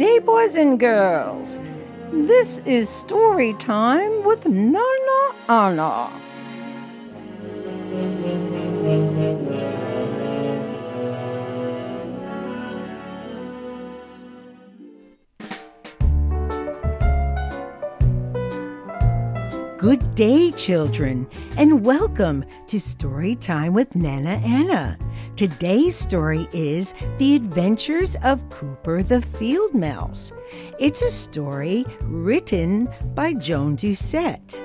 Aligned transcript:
day, 0.00 0.18
boys 0.18 0.56
and 0.56 0.80
girls. 0.80 1.60
This 2.10 2.60
is 2.60 2.88
story 2.88 3.52
time 3.58 4.24
with 4.24 4.48
Nana 4.48 5.34
Anna. 5.46 6.08
Good 19.76 20.14
day, 20.14 20.50
children, 20.52 21.28
and 21.58 21.84
welcome 21.84 22.46
to 22.68 22.80
Story 22.80 23.34
Time 23.34 23.74
with 23.74 23.94
Nana 23.94 24.40
Anna. 24.46 24.98
Today's 25.40 25.96
story 25.96 26.46
is 26.52 26.92
The 27.16 27.34
Adventures 27.34 28.14
of 28.22 28.46
Cooper 28.50 29.02
the 29.02 29.22
Field 29.22 29.72
Mouse. 29.72 30.32
It's 30.78 31.00
a 31.00 31.10
story 31.10 31.86
written 32.02 32.90
by 33.14 33.32
Joan 33.32 33.74
Doucette. 33.74 34.60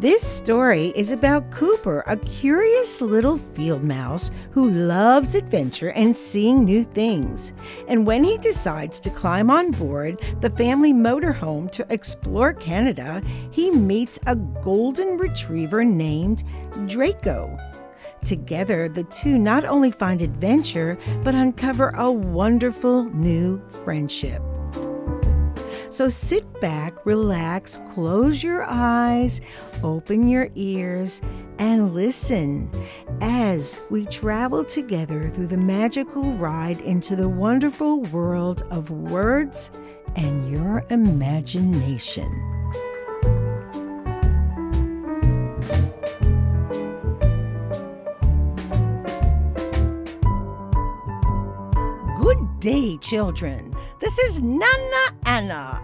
This 0.00 0.26
story 0.26 0.92
is 0.96 1.12
about 1.12 1.52
Cooper, 1.52 2.02
a 2.08 2.16
curious 2.16 3.00
little 3.00 3.38
field 3.38 3.84
mouse 3.84 4.32
who 4.50 4.68
loves 4.68 5.36
adventure 5.36 5.92
and 5.92 6.16
seeing 6.16 6.64
new 6.64 6.82
things. 6.82 7.52
And 7.86 8.04
when 8.04 8.24
he 8.24 8.38
decides 8.38 8.98
to 8.98 9.10
climb 9.10 9.48
on 9.48 9.70
board 9.70 10.20
the 10.40 10.50
family 10.50 10.92
motorhome 10.92 11.70
to 11.70 11.86
explore 11.88 12.52
Canada, 12.52 13.22
he 13.52 13.70
meets 13.70 14.18
a 14.26 14.34
golden 14.34 15.18
retriever 15.18 15.84
named 15.84 16.42
Draco. 16.88 17.56
Together, 18.24 18.88
the 18.88 19.04
two 19.04 19.38
not 19.38 19.64
only 19.64 19.90
find 19.90 20.22
adventure, 20.22 20.96
but 21.24 21.34
uncover 21.34 21.90
a 21.90 22.10
wonderful 22.10 23.04
new 23.04 23.58
friendship. 23.84 24.42
So 25.90 26.08
sit 26.08 26.60
back, 26.60 27.04
relax, 27.04 27.78
close 27.92 28.42
your 28.42 28.62
eyes, 28.62 29.42
open 29.82 30.26
your 30.26 30.48
ears, 30.54 31.20
and 31.58 31.92
listen 31.94 32.70
as 33.20 33.78
we 33.90 34.06
travel 34.06 34.64
together 34.64 35.28
through 35.28 35.48
the 35.48 35.58
magical 35.58 36.22
ride 36.32 36.80
into 36.80 37.14
the 37.14 37.28
wonderful 37.28 38.00
world 38.04 38.62
of 38.70 38.90
words 38.90 39.70
and 40.16 40.50
your 40.50 40.84
imagination. 40.88 42.61
Day, 52.62 52.96
children. 52.98 53.74
This 53.98 54.16
is 54.20 54.40
Nana 54.40 55.16
Anna, 55.26 55.82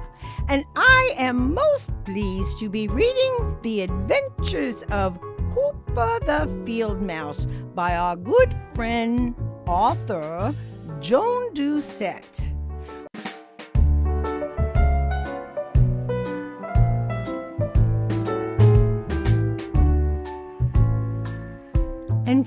and 0.49 0.65
I 0.77 1.13
am 1.19 1.53
most 1.53 1.91
pleased 2.05 2.57
to 2.61 2.71
be 2.71 2.87
reading 2.87 3.57
The 3.63 3.81
Adventures 3.81 4.85
of 4.93 5.19
Cooper 5.53 6.21
the 6.25 6.63
Field 6.65 7.03
Mouse 7.03 7.49
by 7.75 7.97
our 7.97 8.15
good 8.15 8.55
friend, 8.77 9.35
author 9.67 10.55
Joan 11.01 11.53
Doucette. 11.53 12.47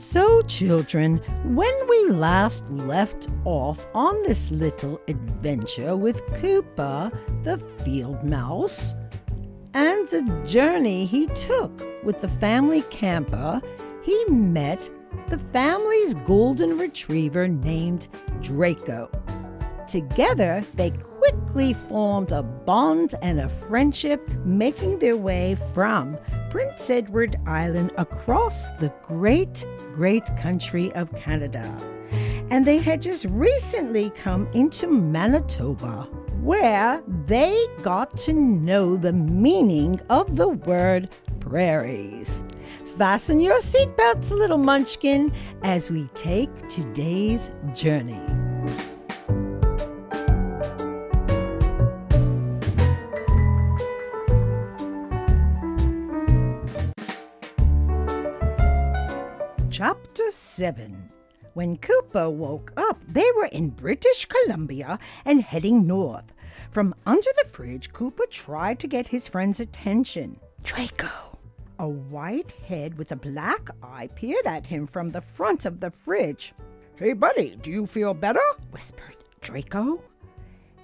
So, 0.01 0.41
children, 0.41 1.17
when 1.43 1.71
we 1.87 2.09
last 2.09 2.67
left 2.71 3.29
off 3.45 3.85
on 3.93 4.19
this 4.23 4.49
little 4.49 4.99
adventure 5.07 5.95
with 5.95 6.25
Cooper, 6.33 7.11
the 7.43 7.59
field 7.85 8.23
mouse, 8.23 8.95
and 9.75 10.07
the 10.07 10.23
journey 10.43 11.05
he 11.05 11.27
took 11.27 12.03
with 12.03 12.19
the 12.19 12.29
family 12.29 12.81
camper, 12.89 13.61
he 14.01 14.25
met 14.25 14.89
the 15.29 15.37
family's 15.53 16.15
golden 16.15 16.79
retriever 16.79 17.47
named 17.47 18.07
Draco. 18.41 19.07
Together, 19.87 20.63
they 20.73 20.89
quickly 20.89 21.73
formed 21.75 22.31
a 22.31 22.41
bond 22.41 23.13
and 23.21 23.39
a 23.39 23.49
friendship, 23.49 24.27
making 24.45 24.97
their 24.97 25.15
way 25.15 25.57
from 25.75 26.17
Prince 26.51 26.89
Edward 26.89 27.37
Island 27.45 27.93
across 27.97 28.71
the 28.71 28.93
great, 29.03 29.65
great 29.95 30.25
country 30.35 30.91
of 30.95 31.09
Canada. 31.15 31.63
And 32.49 32.65
they 32.65 32.77
had 32.77 33.01
just 33.01 33.23
recently 33.23 34.09
come 34.09 34.49
into 34.53 34.85
Manitoba, 34.87 36.09
where 36.41 37.01
they 37.25 37.57
got 37.83 38.17
to 38.17 38.33
know 38.33 38.97
the 38.97 39.13
meaning 39.13 40.01
of 40.09 40.35
the 40.35 40.49
word 40.49 41.07
prairies. 41.39 42.43
Fasten 42.97 43.39
your 43.39 43.59
seatbelts, 43.61 44.31
little 44.31 44.57
munchkin, 44.57 45.31
as 45.63 45.89
we 45.89 46.09
take 46.15 46.49
today's 46.67 47.49
journey. 47.73 48.40
7 60.31 61.11
When 61.53 61.77
Cooper 61.77 62.29
woke 62.29 62.71
up, 62.77 63.03
they 63.07 63.29
were 63.35 63.49
in 63.51 63.69
British 63.69 64.25
Columbia 64.25 64.97
and 65.25 65.41
heading 65.41 65.85
north. 65.85 66.33
From 66.69 66.95
under 67.05 67.29
the 67.41 67.49
fridge, 67.49 67.91
Cooper 67.91 68.25
tried 68.29 68.79
to 68.79 68.87
get 68.87 69.07
his 69.07 69.27
friend's 69.27 69.59
attention. 69.59 70.39
Draco! 70.63 71.37
A 71.79 71.87
white 71.87 72.51
head 72.67 72.97
with 72.97 73.11
a 73.11 73.15
black 73.15 73.69
eye 73.83 74.07
peered 74.15 74.45
at 74.45 74.65
him 74.65 74.87
from 74.87 75.09
the 75.09 75.21
front 75.21 75.65
of 75.65 75.79
the 75.79 75.91
fridge. 75.91 76.53
Hey, 76.95 77.13
buddy, 77.13 77.57
do 77.61 77.71
you 77.71 77.85
feel 77.85 78.13
better? 78.13 78.39
whispered 78.71 79.17
Draco. 79.41 80.01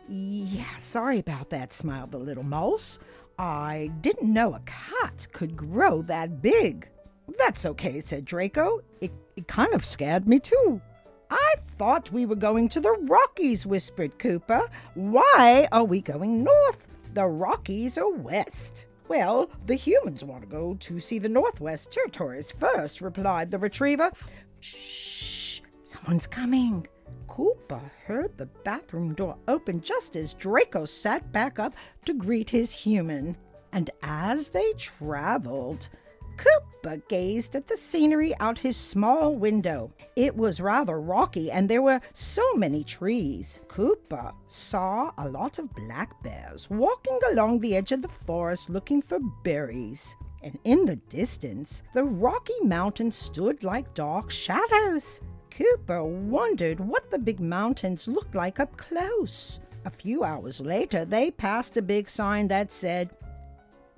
Yeah, 0.10 0.78
sorry 0.80 1.20
about 1.20 1.50
that, 1.52 1.72
smiled 1.72 2.12
the 2.12 2.18
little 2.18 2.44
mouse. 2.44 3.00
I 3.40 3.92
didn't 4.02 4.34
know 4.34 4.56
a 4.56 4.62
cat 4.66 5.28
could 5.32 5.56
grow 5.56 6.02
that 6.04 6.42
big. 6.42 6.90
That's 7.38 7.66
okay, 7.66 8.00
said 8.00 8.26
Draco. 8.26 8.80
It, 9.02 9.12
it 9.38 9.48
kind 9.48 9.74
of 9.74 9.86
scared 9.86 10.28
me 10.28 10.40
too. 10.40 10.82
I 11.30 11.54
thought 11.68 12.12
we 12.12 12.26
were 12.26 12.36
going 12.36 12.68
to 12.70 12.80
the 12.80 12.94
Rockies, 13.04 13.66
whispered 13.66 14.18
Cooper. 14.18 14.62
Why 14.96 15.68
are 15.72 15.84
we 15.84 16.02
going 16.02 16.44
north? 16.44 16.88
The 17.14 17.26
Rockies 17.26 17.98
are 17.98 18.10
west. 18.10 18.88
Well, 19.08 19.50
the 19.66 19.76
humans 19.76 20.26
want 20.26 20.42
to 20.42 20.48
go 20.48 20.74
to 20.76 21.00
see 21.00 21.20
the 21.20 21.30
Northwest 21.30 21.92
Territories 21.92 22.52
first, 22.52 23.02
replied 23.02 23.52
the 23.52 23.60
retriever. 23.60 24.12
Shh, 24.60 25.62
someone's 25.86 26.28
coming. 26.28 26.88
Cooper 27.28 27.82
heard 28.06 28.38
the 28.38 28.48
bathroom 28.64 29.14
door 29.14 29.38
open 29.48 29.82
just 29.82 30.16
as 30.16 30.34
Draco 30.34 30.86
sat 30.86 31.32
back 31.32 31.60
up 31.60 31.76
to 32.06 32.14
greet 32.14 32.50
his 32.50 32.72
human. 32.72 33.38
And 33.72 33.92
as 34.02 34.50
they 34.50 34.74
traveled, 34.74 35.90
Cooper 36.38 37.02
gazed 37.10 37.56
at 37.56 37.68
the 37.68 37.76
scenery 37.76 38.34
out 38.40 38.60
his 38.60 38.78
small 38.78 39.36
window. 39.36 39.92
It 40.16 40.36
was 40.36 40.62
rather 40.62 41.02
rocky 41.02 41.52
and 41.52 41.68
there 41.68 41.82
were 41.82 42.00
so 42.14 42.54
many 42.54 42.84
trees. 42.84 43.60
Cooper 43.68 44.32
saw 44.48 45.12
a 45.18 45.28
lot 45.28 45.60
of 45.60 45.74
black 45.76 46.22
bears 46.24 46.70
walking 46.70 47.20
along 47.32 47.60
the 47.60 47.76
edge 47.76 47.92
of 47.92 48.02
the 48.02 48.08
forest 48.08 48.70
looking 48.70 49.02
for 49.02 49.20
berries. 49.44 50.16
And 50.44 50.58
in 50.64 50.86
the 50.86 50.96
distance, 50.96 51.84
the 51.94 52.04
Rocky 52.04 52.62
Mountains 52.62 53.16
stood 53.16 53.64
like 53.64 53.94
dark 53.94 54.30
shadows. 54.30 55.22
Cooper 55.50 56.04
wondered 56.06 56.80
what 56.80 57.10
the 57.10 57.18
big 57.18 57.40
mountains 57.40 58.08
looked 58.08 58.36
like 58.36 58.60
up 58.60 58.78
close. 58.78 59.60
A 59.86 59.90
few 59.90 60.24
hours 60.24 60.62
later, 60.62 61.06
they 61.06 61.32
passed 61.32 61.78
a 61.78 61.82
big 61.82 62.08
sign 62.08 62.48
that 62.50 62.72
said, 62.72 63.10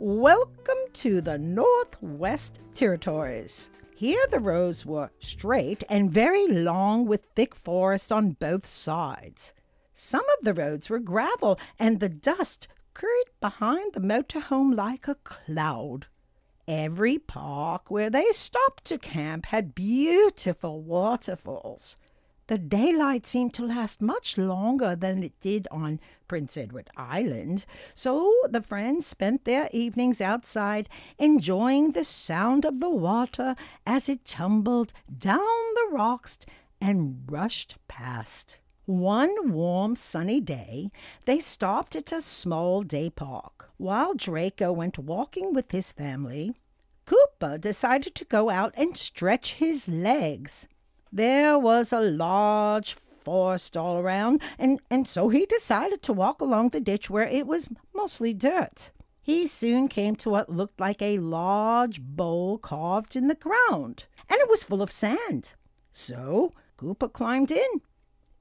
Welcome 0.01 0.77
to 0.93 1.19
the 1.19 1.37
Northwest 1.37 2.61
Territories. 2.73 3.69
Here 3.97 4.25
the 4.31 4.39
roads 4.39 4.85
were 4.85 5.11
straight 5.19 5.83
and 5.89 6.09
very 6.09 6.47
long 6.47 7.05
with 7.05 7.27
thick 7.35 7.53
forest 7.53 8.09
on 8.09 8.37
both 8.39 8.65
sides. 8.65 9.51
Some 9.93 10.23
of 10.37 10.45
the 10.45 10.53
roads 10.53 10.89
were 10.89 11.01
gravel 11.01 11.59
and 11.77 11.99
the 11.99 12.07
dust 12.07 12.69
curried 12.93 13.27
behind 13.41 13.91
the 13.91 13.99
motorhome 13.99 14.73
like 14.73 15.09
a 15.09 15.15
cloud. 15.15 16.07
Every 16.65 17.19
park 17.19 17.91
where 17.91 18.09
they 18.09 18.27
stopped 18.31 18.85
to 18.85 18.97
camp 18.97 19.47
had 19.47 19.75
beautiful 19.75 20.81
waterfalls. 20.81 21.97
The 22.49 22.57
daylight 22.57 23.27
seemed 23.27 23.53
to 23.53 23.65
last 23.67 24.01
much 24.01 24.35
longer 24.35 24.95
than 24.95 25.21
it 25.21 25.39
did 25.39 25.67
on 25.69 25.99
Prince 26.27 26.57
Edward 26.57 26.89
Island, 26.97 27.63
so 27.93 28.35
the 28.49 28.63
friends 28.63 29.05
spent 29.05 29.45
their 29.45 29.69
evenings 29.71 30.19
outside 30.19 30.89
enjoying 31.19 31.91
the 31.91 32.03
sound 32.03 32.65
of 32.65 32.79
the 32.79 32.89
water 32.89 33.55
as 33.85 34.09
it 34.09 34.25
tumbled 34.25 34.93
down 35.15 35.37
the 35.75 35.89
rocks 35.91 36.39
and 36.81 37.21
rushed 37.29 37.75
past. 37.87 38.57
One 38.87 39.51
warm, 39.51 39.95
sunny 39.95 40.41
day, 40.41 40.89
they 41.25 41.41
stopped 41.41 41.95
at 41.95 42.11
a 42.11 42.19
small 42.19 42.81
day 42.81 43.11
park. 43.11 43.69
While 43.77 44.15
Draco 44.15 44.71
went 44.71 44.97
walking 44.97 45.53
with 45.53 45.71
his 45.71 45.91
family, 45.91 46.55
Cooper 47.05 47.59
decided 47.59 48.15
to 48.15 48.25
go 48.25 48.49
out 48.49 48.73
and 48.75 48.97
stretch 48.97 49.53
his 49.53 49.87
legs. 49.87 50.67
There 51.11 51.57
was 51.57 51.91
a 51.91 52.01
large 52.01 52.93
forest 52.93 53.75
all 53.75 53.97
around, 53.97 54.41
and, 54.57 54.79
and 54.89 55.07
so 55.07 55.29
he 55.29 55.45
decided 55.45 56.01
to 56.03 56.13
walk 56.13 56.41
along 56.41 56.69
the 56.69 56.79
ditch 56.79 57.09
where 57.09 57.27
it 57.27 57.47
was 57.47 57.69
mostly 57.93 58.33
dirt. 58.33 58.91
He 59.21 59.47
soon 59.47 59.87
came 59.87 60.15
to 60.17 60.29
what 60.29 60.49
looked 60.49 60.79
like 60.79 61.01
a 61.01 61.19
large 61.19 62.01
bowl 62.01 62.57
carved 62.57 63.15
in 63.15 63.27
the 63.27 63.35
ground, 63.35 64.05
and 64.29 64.39
it 64.39 64.49
was 64.49 64.63
full 64.63 64.81
of 64.81 64.91
sand. 64.91 65.53
So 65.93 66.53
Cooper 66.77 67.09
climbed 67.09 67.51
in 67.51 67.81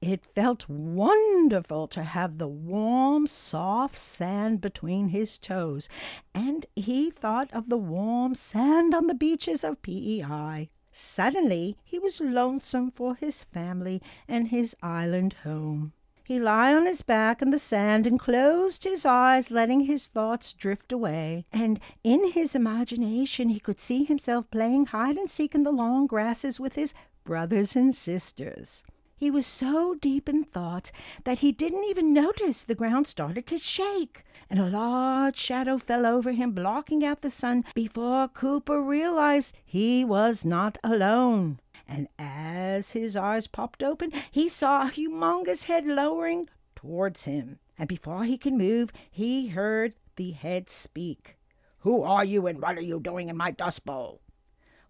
it 0.00 0.24
felt 0.24 0.68
wonderful 0.68 1.88
to 1.88 2.04
have 2.04 2.38
the 2.38 2.46
warm, 2.46 3.26
soft 3.26 3.96
sand 3.96 4.60
between 4.60 5.08
his 5.08 5.38
toes, 5.38 5.88
and 6.32 6.66
he 6.76 7.10
thought 7.10 7.52
of 7.52 7.68
the 7.68 7.76
warm 7.76 8.36
sand 8.36 8.94
on 8.94 9.08
the 9.08 9.14
beaches 9.14 9.64
of 9.64 9.82
PEI. 9.82 10.68
Suddenly 11.00 11.76
he 11.84 12.00
was 12.00 12.20
lonesome 12.20 12.90
for 12.90 13.14
his 13.14 13.44
family 13.44 14.02
and 14.26 14.48
his 14.48 14.74
island 14.82 15.34
home. 15.44 15.92
He 16.24 16.40
lay 16.40 16.74
on 16.74 16.86
his 16.86 17.02
back 17.02 17.40
in 17.40 17.50
the 17.50 17.58
sand 17.60 18.04
and 18.04 18.18
closed 18.18 18.82
his 18.82 19.06
eyes, 19.06 19.52
letting 19.52 19.82
his 19.82 20.08
thoughts 20.08 20.52
drift 20.52 20.90
away. 20.90 21.46
And 21.52 21.78
in 22.02 22.32
his 22.32 22.56
imagination 22.56 23.48
he 23.48 23.60
could 23.60 23.78
see 23.78 24.02
himself 24.02 24.50
playing 24.50 24.86
hide 24.86 25.16
and 25.16 25.30
seek 25.30 25.54
in 25.54 25.62
the 25.62 25.70
long 25.70 26.08
grasses 26.08 26.58
with 26.58 26.74
his 26.74 26.94
brothers 27.22 27.76
and 27.76 27.94
sisters. 27.94 28.82
He 29.16 29.30
was 29.30 29.46
so 29.46 29.94
deep 29.94 30.28
in 30.28 30.42
thought 30.42 30.90
that 31.22 31.38
he 31.38 31.52
didn't 31.52 31.84
even 31.84 32.12
notice 32.12 32.64
the 32.64 32.74
ground 32.74 33.06
started 33.06 33.46
to 33.46 33.58
shake, 33.58 34.24
and 34.50 34.58
a 34.58 34.68
large 34.68 35.36
shadow 35.36 35.78
fell 35.78 36.06
over 36.06 36.32
him, 36.32 36.52
blocking 36.52 37.04
out 37.04 37.22
the 37.22 37.30
sun 37.30 37.64
before 37.74 38.28
Cooper 38.28 38.80
realized 38.80 39.54
he 39.64 40.04
was 40.04 40.44
not 40.44 40.78
alone. 40.82 41.60
And 41.86 42.08
as 42.18 42.92
his 42.92 43.16
eyes 43.16 43.46
popped 43.46 43.82
open, 43.82 44.12
he 44.30 44.48
saw 44.48 44.82
a 44.82 44.90
humongous 44.90 45.64
head 45.64 45.86
lowering 45.86 46.48
towards 46.74 47.24
him. 47.24 47.58
And 47.78 47.88
before 47.88 48.24
he 48.24 48.36
could 48.36 48.52
move, 48.52 48.92
he 49.10 49.48
heard 49.48 49.94
the 50.16 50.32
head 50.32 50.68
speak. 50.68 51.36
Who 51.80 52.02
are 52.02 52.24
you 52.24 52.46
and 52.46 52.60
what 52.60 52.76
are 52.76 52.82
you 52.82 53.00
doing 53.00 53.28
in 53.28 53.36
my 53.36 53.50
dust 53.50 53.84
bowl? 53.84 54.20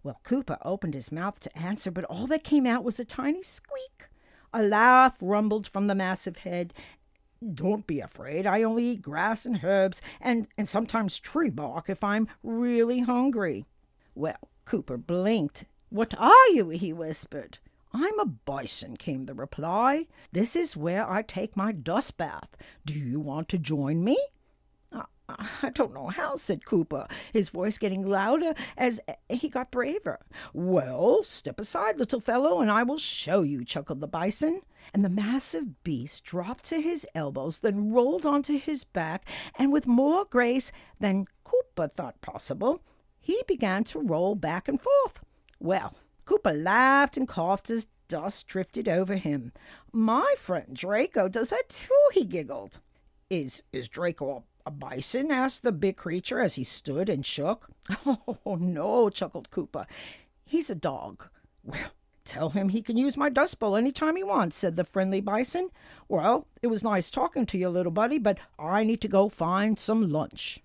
Well, 0.01 0.19
Cooper 0.23 0.57
opened 0.63 0.93
his 0.93 1.11
mouth 1.11 1.39
to 1.41 1.57
answer, 1.57 1.91
but 1.91 2.05
all 2.05 2.27
that 2.27 2.43
came 2.43 2.65
out 2.65 2.83
was 2.83 2.99
a 2.99 3.05
tiny 3.05 3.43
squeak. 3.43 4.09
A 4.53 4.63
laugh 4.63 5.17
rumbled 5.21 5.67
from 5.67 5.87
the 5.87 5.95
massive 5.95 6.39
head. 6.39 6.73
Don't 7.53 7.87
be 7.87 7.99
afraid. 8.01 8.45
I 8.45 8.63
only 8.63 8.85
eat 8.85 9.01
grass 9.01 9.45
and 9.45 9.63
herbs 9.63 10.01
and, 10.19 10.47
and 10.57 10.67
sometimes 10.67 11.19
tree 11.19 11.49
bark 11.49 11.89
if 11.89 12.03
I'm 12.03 12.27
really 12.43 12.99
hungry. 12.99 13.65
Well, 14.13 14.49
Cooper 14.65 14.97
blinked. 14.97 15.65
What 15.89 16.13
are 16.17 16.47
you? 16.49 16.69
he 16.69 16.93
whispered. 16.93 17.59
I'm 17.93 18.19
a 18.19 18.25
bison, 18.25 18.97
came 18.97 19.25
the 19.25 19.33
reply. 19.33 20.07
This 20.31 20.55
is 20.55 20.77
where 20.77 21.09
I 21.09 21.21
take 21.21 21.57
my 21.57 21.71
dust 21.71 22.17
bath. 22.17 22.55
Do 22.85 22.93
you 22.93 23.19
want 23.19 23.49
to 23.49 23.57
join 23.57 24.03
me? 24.03 24.17
I 25.63 25.69
don't 25.69 25.93
know 25.93 26.07
how, 26.07 26.35
said 26.35 26.65
Cooper, 26.65 27.07
his 27.33 27.49
voice 27.49 27.77
getting 27.77 28.07
louder 28.07 28.53
as 28.77 28.99
he 29.29 29.47
got 29.47 29.71
braver. 29.71 30.19
Well, 30.53 31.23
step 31.23 31.59
aside, 31.59 31.97
little 31.97 32.19
fellow, 32.19 32.61
and 32.61 32.71
I 32.71 32.83
will 32.83 32.97
show 32.97 33.43
you, 33.43 33.63
chuckled 33.63 34.01
the 34.01 34.07
bison. 34.07 34.61
And 34.93 35.03
the 35.03 35.09
massive 35.09 35.83
beast 35.83 36.23
dropped 36.23 36.63
to 36.65 36.81
his 36.81 37.05
elbows, 37.13 37.59
then 37.59 37.91
rolled 37.91 38.25
onto 38.25 38.57
his 38.57 38.83
back, 38.83 39.27
and 39.57 39.71
with 39.71 39.87
more 39.87 40.25
grace 40.25 40.71
than 40.99 41.25
Cooper 41.43 41.87
thought 41.87 42.21
possible, 42.21 42.81
he 43.19 43.41
began 43.47 43.83
to 43.85 43.99
roll 43.99 44.35
back 44.35 44.67
and 44.67 44.79
forth. 44.81 45.21
Well, 45.59 45.93
Cooper 46.25 46.53
laughed 46.53 47.17
and 47.17 47.27
coughed 47.27 47.69
as 47.69 47.87
dust 48.07 48.47
drifted 48.47 48.89
over 48.89 49.15
him. 49.15 49.51
My 49.91 50.33
friend 50.37 50.75
Draco 50.75 51.27
does 51.29 51.49
that 51.49 51.69
too, 51.69 52.07
he 52.13 52.25
giggled. 52.25 52.79
Is 53.29 53.63
is 53.71 53.87
Draco 53.87 54.43
a 54.65 54.71
bison? 54.71 55.31
asked 55.31 55.63
the 55.63 55.71
big 55.71 55.97
creature 55.97 56.39
as 56.39 56.55
he 56.55 56.63
stood 56.63 57.09
and 57.09 57.25
shook. 57.25 57.69
Oh, 58.45 58.55
no, 58.55 59.09
chuckled 59.09 59.51
Cooper. 59.51 59.85
He's 60.45 60.69
a 60.69 60.75
dog. 60.75 61.27
Well, 61.63 61.91
tell 62.29 62.51
him 62.51 62.69
he 62.69 62.83
can 62.83 62.95
use 62.95 63.17
my 63.17 63.27
dust 63.27 63.59
bowl 63.59 63.75
any 63.75 63.91
time 63.91 64.15
he 64.15 64.23
wants, 64.23 64.55
said 64.55 64.75
the 64.75 64.83
friendly 64.83 65.19
bison. 65.19 65.69
Well, 66.07 66.47
it 66.61 66.67
was 66.67 66.83
nice 66.83 67.09
talking 67.09 67.47
to 67.47 67.57
you, 67.57 67.69
little 67.69 67.91
buddy, 67.91 68.19
but 68.19 68.37
I 68.59 68.83
need 68.83 69.01
to 69.01 69.07
go 69.07 69.29
find 69.29 69.79
some 69.79 70.09
lunch. 70.09 70.59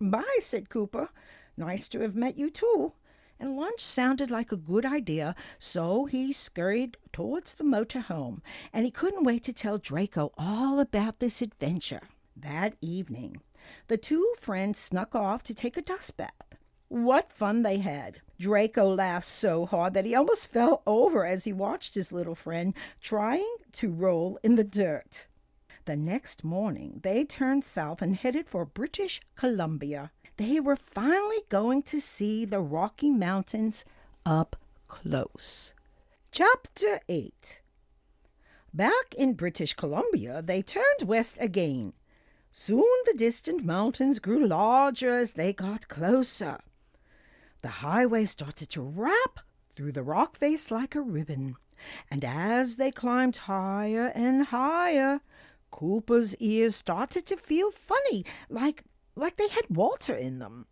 Bye, 0.00 0.38
said 0.40 0.70
Cooper. 0.70 1.10
Nice 1.58 1.88
to 1.88 2.00
have 2.00 2.16
met 2.16 2.38
you, 2.38 2.48
too. 2.48 2.94
And 3.38 3.56
lunch 3.56 3.80
sounded 3.80 4.30
like 4.30 4.50
a 4.50 4.56
good 4.56 4.86
idea, 4.86 5.34
so 5.58 6.06
he 6.06 6.32
scurried 6.32 6.96
towards 7.12 7.54
the 7.54 7.64
motor 7.64 8.00
home, 8.00 8.42
and 8.72 8.86
he 8.86 8.90
couldn't 8.90 9.24
wait 9.24 9.44
to 9.44 9.52
tell 9.52 9.76
Draco 9.76 10.32
all 10.38 10.80
about 10.80 11.18
this 11.18 11.42
adventure. 11.42 12.08
That 12.34 12.76
evening, 12.80 13.42
the 13.88 13.98
two 13.98 14.34
friends 14.38 14.78
snuck 14.78 15.14
off 15.14 15.42
to 15.44 15.54
take 15.54 15.76
a 15.76 15.82
dust 15.82 16.16
bath. 16.16 16.49
What 16.90 17.32
fun 17.32 17.62
they 17.62 17.78
had! 17.78 18.20
Draco 18.40 18.92
laughed 18.92 19.28
so 19.28 19.64
hard 19.64 19.94
that 19.94 20.04
he 20.04 20.16
almost 20.16 20.48
fell 20.48 20.82
over 20.88 21.24
as 21.24 21.44
he 21.44 21.52
watched 21.52 21.94
his 21.94 22.10
little 22.10 22.34
friend 22.34 22.74
trying 23.00 23.54
to 23.74 23.92
roll 23.92 24.40
in 24.42 24.56
the 24.56 24.64
dirt. 24.64 25.28
The 25.84 25.94
next 25.94 26.42
morning 26.42 26.98
they 27.04 27.24
turned 27.24 27.64
south 27.64 28.02
and 28.02 28.16
headed 28.16 28.48
for 28.48 28.64
British 28.64 29.20
Columbia. 29.36 30.10
They 30.36 30.58
were 30.58 30.74
finally 30.74 31.42
going 31.48 31.84
to 31.84 32.00
see 32.00 32.44
the 32.44 32.60
Rocky 32.60 33.10
Mountains 33.10 33.84
up 34.26 34.56
close. 34.88 35.72
Chapter 36.32 36.98
8 37.08 37.60
Back 38.74 39.14
in 39.16 39.34
British 39.34 39.74
Columbia, 39.74 40.42
they 40.42 40.60
turned 40.60 41.02
west 41.04 41.36
again 41.38 41.92
Soon 42.50 42.90
the 43.06 43.14
distant 43.16 43.64
mountains 43.64 44.18
grew 44.18 44.44
larger 44.44 45.14
as 45.14 45.34
they 45.34 45.52
got 45.52 45.86
closer. 45.86 46.58
The 47.62 47.68
highway 47.68 48.24
started 48.24 48.70
to 48.70 48.80
wrap 48.80 49.40
through 49.74 49.92
the 49.92 50.02
rock 50.02 50.36
face 50.36 50.70
like 50.70 50.94
a 50.94 51.02
ribbon, 51.02 51.56
and 52.10 52.24
as 52.24 52.76
they 52.76 52.90
climbed 52.90 53.36
higher 53.36 54.12
and 54.14 54.46
higher, 54.46 55.20
Cooper's 55.70 56.34
ears 56.36 56.74
started 56.74 57.26
to 57.26 57.36
feel 57.36 57.70
funny, 57.70 58.24
like 58.48 58.84
like 59.14 59.36
they 59.36 59.48
had 59.48 59.68
water 59.68 60.14
in 60.14 60.38
them. 60.38 60.66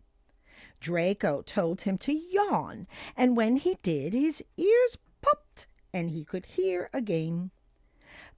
Draco 0.79 1.43
told 1.43 1.81
him 1.81 1.97
to 1.99 2.11
yawn, 2.13 2.87
and 3.15 3.37
when 3.37 3.57
he 3.57 3.77
did, 3.83 4.13
his 4.13 4.43
ears 4.57 4.97
popped 5.21 5.67
and 5.93 6.09
he 6.09 6.25
could 6.25 6.45
hear 6.45 6.89
again. 6.91 7.51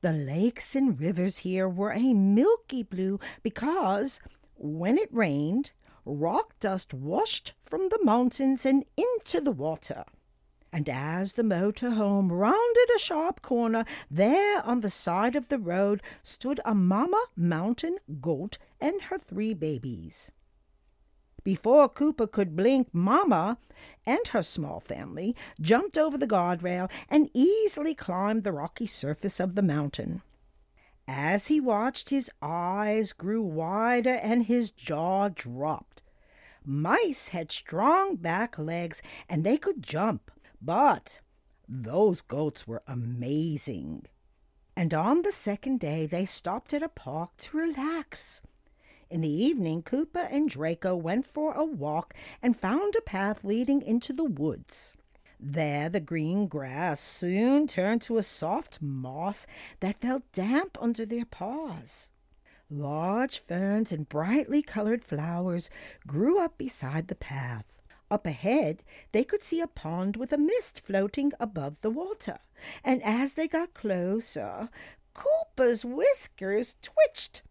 The 0.01 0.11
lakes 0.11 0.75
and 0.75 0.99
rivers 0.99 1.39
here 1.39 1.69
were 1.69 1.93
a 1.93 2.13
milky 2.13 2.83
blue 2.83 3.19
because, 3.43 4.19
when 4.55 4.97
it 4.97 5.13
rained, 5.13 5.71
rock 6.05 6.59
dust 6.59 6.93
washed 6.93 7.53
from 7.63 7.89
the 7.89 7.99
mountains 8.03 8.65
and 8.65 8.85
into 8.97 9.41
the 9.41 9.51
water. 9.51 10.05
And 10.73 10.87
as 10.87 11.33
the 11.33 11.43
motor 11.43 11.91
home 11.91 12.31
rounded 12.31 12.89
a 12.95 12.99
sharp 12.99 13.41
corner, 13.41 13.83
there 14.09 14.61
on 14.65 14.81
the 14.81 14.89
side 14.89 15.35
of 15.35 15.49
the 15.49 15.59
road 15.59 16.01
stood 16.23 16.61
a 16.63 16.73
mamma 16.73 17.25
mountain 17.35 17.97
goat 18.21 18.57
and 18.79 19.01
her 19.03 19.17
three 19.17 19.53
babies. 19.53 20.31
Before 21.43 21.89
Cooper 21.89 22.27
could 22.27 22.55
blink, 22.55 22.89
Mamma 22.93 23.57
and 24.05 24.27
her 24.27 24.43
small 24.43 24.79
family 24.79 25.35
jumped 25.59 25.97
over 25.97 26.15
the 26.15 26.27
guardrail 26.27 26.89
and 27.09 27.31
easily 27.33 27.95
climbed 27.95 28.43
the 28.43 28.51
rocky 28.51 28.85
surface 28.85 29.39
of 29.39 29.55
the 29.55 29.63
mountain. 29.63 30.21
As 31.13 31.47
he 31.47 31.59
watched, 31.59 32.09
his 32.09 32.31
eyes 32.41 33.11
grew 33.11 33.41
wider 33.41 34.13
and 34.13 34.45
his 34.45 34.71
jaw 34.71 35.27
dropped. 35.27 36.01
Mice 36.63 37.27
had 37.27 37.51
strong 37.51 38.15
back 38.15 38.57
legs 38.57 39.01
and 39.27 39.43
they 39.43 39.57
could 39.57 39.83
jump, 39.83 40.31
but 40.61 41.19
those 41.67 42.21
goats 42.21 42.65
were 42.65 42.81
amazing. 42.87 44.05
And 44.73 44.93
on 44.93 45.23
the 45.23 45.33
second 45.33 45.81
day, 45.81 46.05
they 46.05 46.25
stopped 46.25 46.73
at 46.73 46.81
a 46.81 46.87
park 46.87 47.35
to 47.39 47.57
relax. 47.57 48.41
In 49.09 49.19
the 49.19 49.27
evening, 49.27 49.83
Cooper 49.83 50.29
and 50.31 50.49
Draco 50.49 50.95
went 50.95 51.25
for 51.25 51.53
a 51.55 51.65
walk 51.65 52.13
and 52.41 52.55
found 52.55 52.95
a 52.95 53.01
path 53.01 53.43
leading 53.43 53.81
into 53.81 54.13
the 54.13 54.23
woods. 54.23 54.95
There, 55.43 55.89
the 55.89 55.99
green 55.99 56.45
grass 56.45 57.01
soon 57.01 57.65
turned 57.65 58.03
to 58.03 58.19
a 58.19 58.23
soft 58.23 58.79
moss 58.79 59.47
that 59.79 59.99
felt 59.99 60.31
damp 60.33 60.77
under 60.79 61.03
their 61.03 61.25
paws. 61.25 62.11
Large 62.69 63.39
ferns 63.39 63.91
and 63.91 64.07
brightly 64.07 64.61
colored 64.61 65.03
flowers 65.03 65.71
grew 66.05 66.37
up 66.39 66.59
beside 66.59 67.07
the 67.07 67.15
path. 67.15 67.73
Up 68.11 68.27
ahead, 68.27 68.83
they 69.13 69.23
could 69.23 69.41
see 69.41 69.61
a 69.61 69.67
pond 69.67 70.15
with 70.15 70.31
a 70.31 70.37
mist 70.37 70.81
floating 70.81 71.31
above 71.39 71.81
the 71.81 71.89
water. 71.89 72.37
And 72.83 73.01
as 73.01 73.33
they 73.33 73.47
got 73.47 73.73
closer, 73.73 74.69
Cooper's 75.15 75.83
whiskers 75.83 76.75
twitched. 76.83 77.41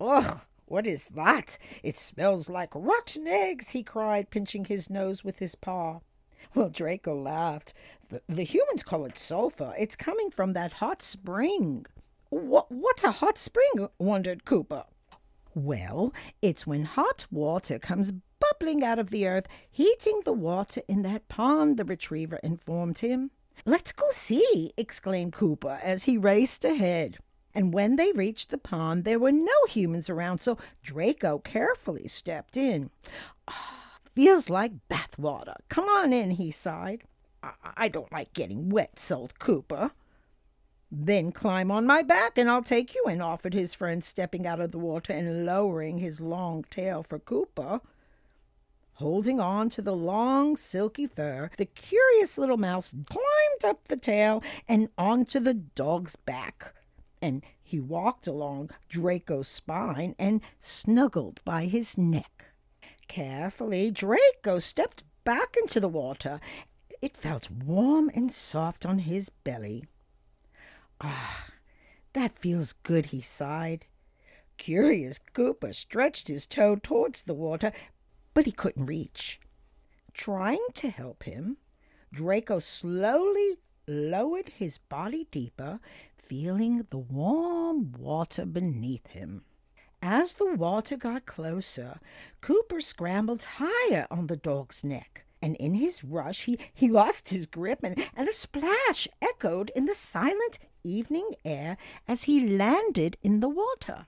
Ugh! 0.00 0.40
What 0.66 0.86
is 0.86 1.08
that? 1.08 1.58
It 1.82 1.96
smells 1.96 2.48
like 2.48 2.70
rotten 2.76 3.26
eggs, 3.26 3.70
he 3.70 3.82
cried, 3.82 4.30
pinching 4.30 4.66
his 4.66 4.88
nose 4.88 5.24
with 5.24 5.40
his 5.40 5.56
paw. 5.56 5.98
Well, 6.54 6.68
Draco 6.68 7.20
laughed. 7.20 7.74
The, 8.10 8.22
the 8.28 8.44
humans 8.44 8.82
call 8.82 9.04
it 9.06 9.18
sulfur. 9.18 9.74
It's 9.78 9.96
coming 9.96 10.30
from 10.30 10.52
that 10.52 10.72
hot 10.72 11.02
spring. 11.02 11.86
What, 12.30 12.70
what's 12.70 13.04
a 13.04 13.10
hot 13.10 13.38
spring? 13.38 13.88
wondered 13.98 14.44
Cooper. 14.44 14.84
Well, 15.54 16.12
it's 16.42 16.66
when 16.66 16.84
hot 16.84 17.26
water 17.30 17.78
comes 17.78 18.12
bubbling 18.40 18.84
out 18.84 18.98
of 18.98 19.10
the 19.10 19.26
earth, 19.26 19.46
heating 19.70 20.20
the 20.24 20.32
water 20.32 20.82
in 20.88 21.02
that 21.02 21.28
pond, 21.28 21.76
the 21.76 21.84
retriever 21.84 22.40
informed 22.42 22.98
him. 22.98 23.30
Let's 23.64 23.92
go 23.92 24.06
see, 24.10 24.72
exclaimed 24.76 25.32
Cooper 25.32 25.78
as 25.82 26.04
he 26.04 26.18
raced 26.18 26.64
ahead. 26.64 27.18
And 27.54 27.72
when 27.72 27.96
they 27.96 28.10
reached 28.12 28.50
the 28.50 28.58
pond, 28.58 29.04
there 29.04 29.20
were 29.20 29.32
no 29.32 29.52
humans 29.68 30.10
around, 30.10 30.38
so 30.38 30.58
Draco 30.82 31.38
carefully 31.38 32.08
stepped 32.08 32.56
in. 32.56 32.90
Oh, 33.46 33.83
feels 34.14 34.50
like 34.50 34.88
bath 34.88 35.18
water. 35.18 35.54
Come 35.68 35.86
on 35.86 36.12
in, 36.12 36.32
he 36.32 36.50
sighed. 36.50 37.04
I, 37.42 37.52
I 37.76 37.88
don't 37.88 38.12
like 38.12 38.32
getting 38.32 38.70
wet, 38.70 38.98
sulked 38.98 39.38
Cooper. 39.38 39.92
Then 40.90 41.32
climb 41.32 41.70
on 41.70 41.86
my 41.86 42.02
back 42.02 42.38
and 42.38 42.48
I'll 42.48 42.62
take 42.62 42.94
you 42.94 43.04
in, 43.08 43.20
offered 43.20 43.54
his 43.54 43.74
friend, 43.74 44.04
stepping 44.04 44.46
out 44.46 44.60
of 44.60 44.70
the 44.70 44.78
water 44.78 45.12
and 45.12 45.44
lowering 45.44 45.98
his 45.98 46.20
long 46.20 46.64
tail 46.70 47.02
for 47.02 47.18
Cooper. 47.18 47.80
Holding 48.98 49.40
on 49.40 49.70
to 49.70 49.82
the 49.82 49.96
long, 49.96 50.56
silky 50.56 51.08
fur, 51.08 51.50
the 51.56 51.66
curious 51.66 52.38
little 52.38 52.56
mouse 52.56 52.94
climbed 53.06 53.64
up 53.64 53.88
the 53.88 53.96
tail 53.96 54.42
and 54.68 54.88
onto 54.96 55.40
the 55.40 55.54
dog's 55.54 56.14
back 56.14 56.74
and 57.24 57.42
he 57.62 57.80
walked 57.80 58.26
along 58.26 58.68
Draco's 58.90 59.48
spine 59.48 60.14
and 60.18 60.42
snuggled 60.60 61.40
by 61.42 61.64
his 61.64 61.96
neck. 61.96 62.33
Carefully, 63.08 63.90
Draco 63.90 64.58
stepped 64.58 65.04
back 65.24 65.56
into 65.60 65.80
the 65.80 65.88
water. 65.88 66.40
It 67.02 67.16
felt 67.16 67.50
warm 67.50 68.10
and 68.14 68.32
soft 68.32 68.86
on 68.86 69.00
his 69.00 69.28
belly. 69.30 69.84
Ah, 71.00 71.48
that 72.12 72.38
feels 72.38 72.72
good, 72.72 73.06
he 73.06 73.20
sighed. 73.20 73.86
Curious 74.56 75.18
Cooper 75.32 75.72
stretched 75.72 76.28
his 76.28 76.46
toe 76.46 76.76
towards 76.76 77.22
the 77.22 77.34
water, 77.34 77.72
but 78.32 78.46
he 78.46 78.52
couldn't 78.52 78.86
reach. 78.86 79.40
Trying 80.12 80.64
to 80.74 80.90
help 80.90 81.24
him, 81.24 81.56
Draco 82.12 82.58
slowly 82.58 83.58
lowered 83.86 84.48
his 84.48 84.78
body 84.78 85.26
deeper 85.30 85.80
feeling 86.16 86.86
the 86.90 86.98
warm 86.98 87.92
water 87.92 88.46
beneath 88.46 89.06
him. 89.08 89.44
As 90.06 90.34
the 90.34 90.54
water 90.54 90.98
got 90.98 91.24
closer, 91.24 91.98
Cooper 92.42 92.82
scrambled 92.82 93.42
higher 93.56 94.06
on 94.10 94.26
the 94.26 94.36
dog's 94.36 94.84
neck, 94.84 95.24
and 95.40 95.56
in 95.56 95.72
his 95.72 96.04
rush 96.04 96.44
he, 96.44 96.58
he 96.74 96.88
lost 96.90 97.30
his 97.30 97.46
grip, 97.46 97.78
and, 97.82 97.98
and 98.14 98.28
a 98.28 98.32
splash 98.34 99.08
echoed 99.22 99.70
in 99.74 99.86
the 99.86 99.94
silent 99.94 100.58
evening 100.82 101.30
air 101.42 101.78
as 102.06 102.24
he 102.24 102.46
landed 102.46 103.16
in 103.22 103.40
the 103.40 103.48
water. 103.48 104.06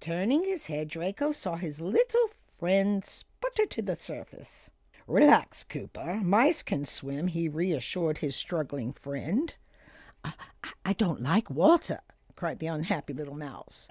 Turning 0.00 0.44
his 0.44 0.66
head, 0.66 0.88
Draco 0.88 1.32
saw 1.32 1.56
his 1.56 1.80
little 1.80 2.28
friend 2.58 3.02
sputter 3.02 3.64
to 3.64 3.80
the 3.80 3.96
surface. 3.96 4.70
Relax, 5.06 5.64
Cooper. 5.64 6.20
Mice 6.22 6.62
can 6.62 6.84
swim, 6.84 7.28
he 7.28 7.48
reassured 7.48 8.18
his 8.18 8.36
struggling 8.36 8.92
friend. 8.92 9.54
I, 10.22 10.34
I 10.84 10.92
don't 10.92 11.22
like 11.22 11.48
water, 11.48 12.00
cried 12.36 12.58
the 12.58 12.66
unhappy 12.66 13.14
little 13.14 13.36
mouse. 13.36 13.88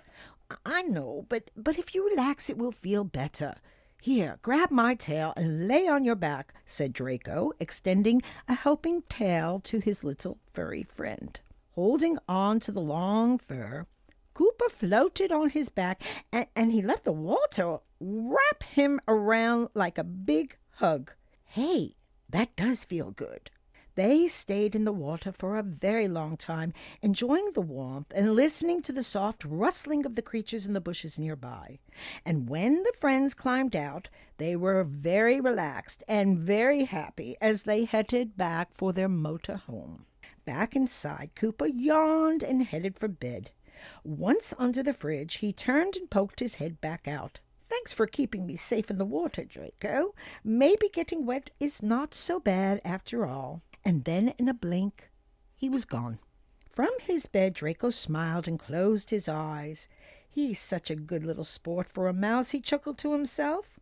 I 0.65 0.81
know, 0.83 1.25
but 1.29 1.51
but 1.55 1.77
if 1.77 1.93
you 1.93 2.07
relax 2.09 2.49
it 2.49 2.57
will 2.57 2.71
feel 2.71 3.03
better. 3.03 3.55
Here, 4.01 4.39
grab 4.41 4.71
my 4.71 4.95
tail 4.95 5.33
and 5.37 5.67
lay 5.67 5.87
on 5.87 6.03
your 6.03 6.15
back, 6.15 6.55
said 6.65 6.91
Draco, 6.91 7.51
extending 7.59 8.23
a 8.47 8.55
helping 8.55 9.03
tail 9.03 9.59
to 9.61 9.79
his 9.79 10.03
little 10.03 10.39
furry 10.51 10.81
friend. 10.81 11.39
Holding 11.75 12.17
on 12.27 12.59
to 12.61 12.71
the 12.71 12.81
long 12.81 13.37
fur, 13.37 13.85
Cooper 14.33 14.69
floated 14.69 15.31
on 15.31 15.49
his 15.49 15.69
back 15.69 16.01
and, 16.31 16.47
and 16.55 16.71
he 16.71 16.81
let 16.81 17.03
the 17.03 17.11
water 17.11 17.77
wrap 17.99 18.63
him 18.63 18.99
around 19.07 19.69
like 19.75 19.97
a 19.99 20.03
big 20.03 20.57
hug. 20.75 21.11
Hey, 21.43 21.95
that 22.29 22.55
does 22.55 22.83
feel 22.83 23.11
good. 23.11 23.51
They 23.95 24.29
stayed 24.29 24.73
in 24.73 24.85
the 24.85 24.93
water 24.93 25.33
for 25.33 25.57
a 25.57 25.63
very 25.63 26.07
long 26.07 26.37
time, 26.37 26.71
enjoying 27.01 27.51
the 27.51 27.61
warmth 27.61 28.13
and 28.15 28.35
listening 28.35 28.81
to 28.83 28.93
the 28.93 29.03
soft 29.03 29.43
rustling 29.43 30.05
of 30.05 30.15
the 30.15 30.21
creatures 30.21 30.65
in 30.65 30.71
the 30.71 30.79
bushes 30.79 31.19
nearby. 31.19 31.79
And 32.25 32.47
when 32.47 32.83
the 32.83 32.93
friends 32.97 33.33
climbed 33.33 33.75
out, 33.75 34.07
they 34.37 34.55
were 34.55 34.85
very 34.85 35.41
relaxed 35.41 36.05
and 36.07 36.39
very 36.39 36.85
happy 36.85 37.35
as 37.41 37.63
they 37.63 37.83
headed 37.83 38.37
back 38.37 38.73
for 38.73 38.93
their 38.93 39.09
motor 39.09 39.57
home. 39.57 40.05
Back 40.45 40.73
inside, 40.73 41.31
Cooper 41.35 41.67
yawned 41.67 42.43
and 42.43 42.63
headed 42.63 42.97
for 42.97 43.09
bed. 43.09 43.51
Once 44.05 44.53
under 44.57 44.81
the 44.81 44.93
fridge, 44.93 45.35
he 45.35 45.51
turned 45.51 45.97
and 45.97 46.09
poked 46.09 46.39
his 46.39 46.55
head 46.55 46.79
back 46.79 47.09
out. 47.09 47.41
Thanks 47.67 47.91
for 47.91 48.07
keeping 48.07 48.45
me 48.45 48.55
safe 48.55 48.89
in 48.89 48.97
the 48.97 49.05
water, 49.05 49.43
Draco. 49.43 50.15
Maybe 50.45 50.87
getting 50.87 51.25
wet 51.25 51.49
is 51.59 51.83
not 51.83 52.13
so 52.13 52.39
bad 52.39 52.79
after 52.85 53.25
all 53.25 53.61
and 53.83 54.03
then 54.03 54.33
in 54.37 54.47
a 54.47 54.53
blink 54.53 55.09
he 55.55 55.69
was 55.69 55.85
gone. 55.85 56.19
From 56.69 56.91
his 57.01 57.25
bed, 57.25 57.53
Draco 57.53 57.89
smiled 57.89 58.47
and 58.47 58.57
closed 58.57 59.09
his 59.09 59.27
eyes. 59.27 59.87
He's 60.29 60.59
such 60.59 60.89
a 60.89 60.95
good 60.95 61.25
little 61.25 61.43
sport 61.43 61.89
for 61.89 62.07
a 62.07 62.13
mouse, 62.13 62.51
he 62.51 62.61
chuckled 62.61 62.97
to 62.99 63.13
himself. 63.13 63.79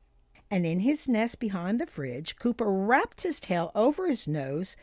And 0.50 0.66
in 0.66 0.80
his 0.80 1.08
nest 1.08 1.40
behind 1.40 1.80
the 1.80 1.86
fridge, 1.86 2.36
Cooper 2.38 2.72
wrapped 2.72 3.22
his 3.22 3.40
tail 3.40 3.72
over 3.76 4.08
his 4.08 4.28
nose. 4.28 4.76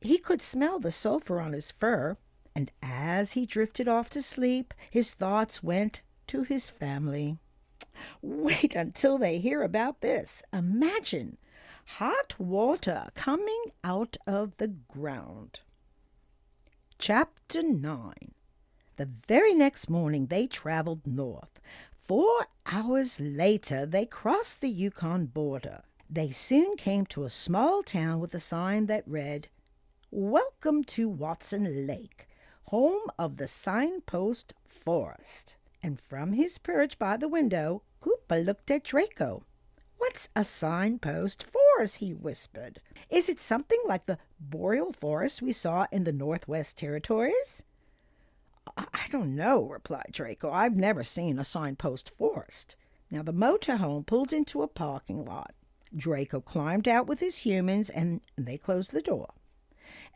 He 0.00 0.18
could 0.18 0.42
smell 0.42 0.78
the 0.78 0.92
sulphur 0.92 1.40
on 1.40 1.54
his 1.54 1.70
fur, 1.70 2.18
and 2.54 2.70
as 2.82 3.32
he 3.32 3.46
drifted 3.46 3.88
off 3.88 4.10
to 4.10 4.20
sleep, 4.20 4.74
his 4.90 5.14
thoughts 5.14 5.62
went 5.62 6.02
to 6.26 6.42
his 6.42 6.68
family. 6.68 7.38
Wait 8.20 8.74
until 8.74 9.16
they 9.16 9.38
hear 9.38 9.62
about 9.62 10.02
this. 10.02 10.42
Imagine 10.52 11.38
hot 11.96 12.34
water 12.38 13.08
coming 13.14 13.72
out 13.82 14.18
of 14.26 14.54
the 14.58 14.68
ground. 14.68 15.60
Chapter 16.98 17.62
9 17.62 18.34
The 18.96 19.08
very 19.26 19.54
next 19.54 19.88
morning 19.88 20.26
they 20.26 20.46
traveled 20.46 21.06
north. 21.06 21.58
Four 21.98 22.46
hours 22.66 23.18
later 23.18 23.86
they 23.86 24.04
crossed 24.04 24.60
the 24.60 24.68
Yukon 24.68 25.26
border. 25.26 25.82
They 26.10 26.30
soon 26.30 26.76
came 26.76 27.06
to 27.06 27.24
a 27.24 27.30
small 27.30 27.82
town 27.82 28.20
with 28.20 28.34
a 28.34 28.38
sign 28.38 28.86
that 28.86 29.08
read, 29.08 29.48
Welcome 30.10 30.84
to 30.84 31.08
Watson 31.08 31.86
Lake, 31.86 32.28
home 32.64 33.10
of 33.18 33.38
the 33.38 33.48
signpost 33.48 34.52
forest. 34.66 35.56
And 35.82 35.98
from 35.98 36.34
his 36.34 36.58
perch 36.58 36.98
by 36.98 37.16
the 37.16 37.28
window, 37.28 37.82
Cooper 38.00 38.40
looked 38.40 38.70
at 38.70 38.84
Draco. 38.84 39.42
What's 39.96 40.28
a 40.36 40.44
signpost 40.44 41.44
forest? 41.78 41.96
he 41.98 42.12
whispered. 42.12 42.80
Is 43.08 43.28
it 43.28 43.38
something 43.38 43.78
like 43.86 44.06
the 44.06 44.18
boreal 44.40 44.92
forest 44.92 45.40
we 45.40 45.52
saw 45.52 45.86
in 45.92 46.02
the 46.02 46.12
Northwest 46.12 46.76
Territories? 46.76 47.62
I 48.76 49.06
don't 49.12 49.36
know, 49.36 49.62
replied 49.62 50.10
Draco. 50.10 50.50
I've 50.50 50.74
never 50.74 51.04
seen 51.04 51.38
a 51.38 51.44
signpost 51.44 52.10
forest. 52.10 52.74
Now 53.12 53.22
the 53.22 53.32
motorhome 53.32 54.04
pulled 54.04 54.32
into 54.32 54.62
a 54.62 54.66
parking 54.66 55.24
lot. 55.24 55.54
Draco 55.94 56.40
climbed 56.40 56.88
out 56.88 57.06
with 57.06 57.20
his 57.20 57.38
humans 57.38 57.90
and 57.90 58.22
they 58.36 58.58
closed 58.58 58.90
the 58.90 59.00
door. 59.00 59.32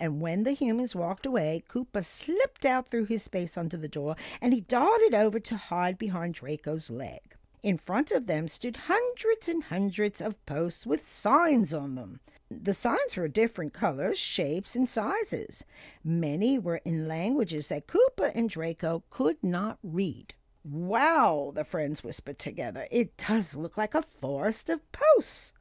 And 0.00 0.21
when 0.21 0.42
the 0.42 0.52
humans 0.54 0.97
walked 0.97 1.26
away, 1.26 1.62
Cooper 1.69 2.02
slipped 2.02 2.64
out 2.64 2.88
through 2.88 3.04
his 3.04 3.23
space 3.23 3.57
under 3.57 3.76
the 3.76 3.88
door 3.88 4.16
and 4.40 4.52
he 4.52 4.62
darted 4.62 5.14
over 5.14 5.38
to 5.38 5.57
hide 5.57 5.97
behind 5.97 6.35
Draco's 6.35 6.90
leg. 6.90 7.37
In 7.62 7.78
front 7.78 8.11
of 8.11 8.26
them 8.26 8.49
stood 8.49 8.76
hundreds 8.88 9.49
and 9.49 9.62
hundreds 9.62 10.21
of 10.21 10.45
posts 10.47 10.85
with 10.85 11.00
signs 11.00 11.73
on 11.73 11.95
them. 11.95 12.19
The 12.50 12.75
signs 12.75 13.16
were 13.16 13.28
different 13.28 13.73
colors, 13.73 14.19
shapes, 14.19 14.75
and 14.75 14.90
sizes. 14.90 15.64
Many 16.02 16.59
were 16.59 16.81
in 16.85 17.07
languages 17.07 17.69
that 17.69 17.87
Cooper 17.87 18.33
and 18.35 18.50
Draco 18.50 19.04
could 19.11 19.42
not 19.45 19.78
read. 19.85 20.35
Wow, 20.64 21.52
the 21.54 21.62
friends 21.62 22.02
whispered 22.02 22.40
together. 22.40 22.88
It 22.90 23.16
does 23.16 23.57
look 23.57 23.76
like 23.76 23.95
a 23.95 24.02
forest 24.02 24.69
of 24.69 24.81
posts. 24.90 25.52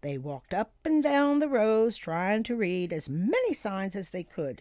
They 0.00 0.18
walked 0.18 0.52
up 0.52 0.74
and 0.84 1.04
down 1.04 1.38
the 1.38 1.48
rows 1.48 1.96
trying 1.96 2.42
to 2.44 2.56
read 2.56 2.92
as 2.92 3.08
many 3.08 3.52
signs 3.52 3.94
as 3.94 4.10
they 4.10 4.24
could. 4.24 4.60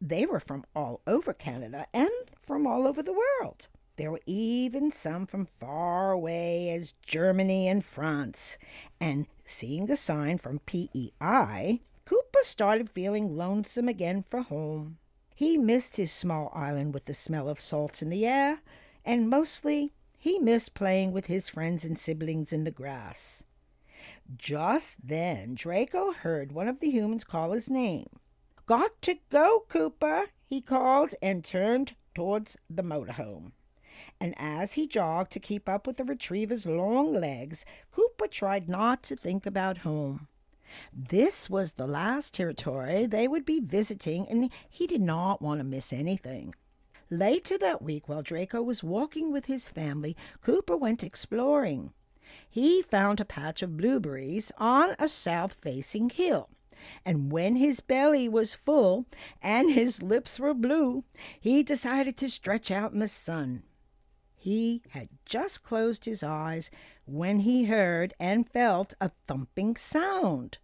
They 0.00 0.24
were 0.24 0.40
from 0.40 0.64
all 0.74 1.00
over 1.06 1.32
Canada 1.32 1.88
and 1.92 2.10
from 2.38 2.64
all 2.66 2.86
over 2.86 3.02
the 3.02 3.12
world. 3.12 3.68
There 4.00 4.12
were 4.12 4.22
even 4.24 4.90
some 4.92 5.26
from 5.26 5.44
far 5.44 6.10
away 6.10 6.70
as 6.70 6.94
Germany 7.02 7.68
and 7.68 7.84
France. 7.84 8.56
And 8.98 9.26
seeing 9.44 9.90
a 9.90 9.96
sign 9.98 10.38
from 10.38 10.60
PEI, 10.60 11.82
Cooper 12.06 12.38
started 12.42 12.88
feeling 12.88 13.36
lonesome 13.36 13.88
again 13.88 14.22
for 14.22 14.40
home. 14.40 14.96
He 15.34 15.58
missed 15.58 15.96
his 15.96 16.10
small 16.10 16.50
island 16.54 16.94
with 16.94 17.04
the 17.04 17.12
smell 17.12 17.46
of 17.46 17.60
salt 17.60 18.00
in 18.00 18.08
the 18.08 18.26
air, 18.26 18.62
and 19.04 19.28
mostly 19.28 19.92
he 20.16 20.38
missed 20.38 20.72
playing 20.72 21.12
with 21.12 21.26
his 21.26 21.50
friends 21.50 21.84
and 21.84 21.98
siblings 21.98 22.54
in 22.54 22.64
the 22.64 22.70
grass. 22.70 23.44
Just 24.34 25.06
then 25.06 25.54
Draco 25.54 26.12
heard 26.12 26.52
one 26.52 26.68
of 26.68 26.80
the 26.80 26.88
humans 26.88 27.24
call 27.24 27.52
his 27.52 27.68
name. 27.68 28.08
"Got 28.64 29.02
to 29.02 29.18
go, 29.28 29.66
Cooper," 29.68 30.28
he 30.46 30.62
called, 30.62 31.14
and 31.20 31.44
turned 31.44 31.96
towards 32.14 32.56
the 32.70 32.82
motor 32.82 33.12
home. 33.12 33.52
And 34.20 34.34
as 34.38 34.74
he 34.74 34.86
jogged 34.86 35.32
to 35.32 35.40
keep 35.40 35.68
up 35.68 35.86
with 35.86 35.96
the 35.96 36.04
retriever's 36.04 36.66
long 36.66 37.12
legs, 37.12 37.64
Cooper 37.92 38.26
tried 38.26 38.68
not 38.68 39.02
to 39.04 39.16
think 39.16 39.46
about 39.46 39.78
home. 39.78 40.28
This 40.92 41.50
was 41.50 41.72
the 41.72 41.86
last 41.86 42.32
territory 42.34 43.06
they 43.06 43.26
would 43.26 43.44
be 43.44 43.60
visiting, 43.60 44.28
and 44.28 44.50
he 44.68 44.86
did 44.86 45.00
not 45.00 45.42
want 45.42 45.58
to 45.60 45.64
miss 45.64 45.92
anything. 45.92 46.54
Later 47.10 47.58
that 47.58 47.82
week, 47.82 48.08
while 48.08 48.22
Draco 48.22 48.62
was 48.62 48.84
walking 48.84 49.32
with 49.32 49.46
his 49.46 49.68
family, 49.68 50.16
Cooper 50.42 50.76
went 50.76 51.02
exploring. 51.02 51.92
He 52.48 52.82
found 52.82 53.18
a 53.18 53.24
patch 53.24 53.62
of 53.62 53.76
blueberries 53.76 54.52
on 54.58 54.94
a 54.98 55.08
south 55.08 55.54
facing 55.54 56.10
hill. 56.10 56.48
And 57.04 57.32
when 57.32 57.56
his 57.56 57.80
belly 57.80 58.28
was 58.28 58.54
full 58.54 59.06
and 59.42 59.70
his 59.72 60.02
lips 60.02 60.38
were 60.38 60.54
blue, 60.54 61.02
he 61.40 61.64
decided 61.64 62.16
to 62.18 62.30
stretch 62.30 62.70
out 62.70 62.92
in 62.92 63.00
the 63.00 63.08
sun. 63.08 63.64
He 64.42 64.80
had 64.92 65.10
just 65.26 65.62
closed 65.62 66.06
his 66.06 66.22
eyes 66.22 66.70
when 67.04 67.40
he 67.40 67.66
heard 67.66 68.14
and 68.18 68.48
felt 68.48 68.94
a 68.98 69.10
thumping 69.26 69.76
sound. 69.76 70.56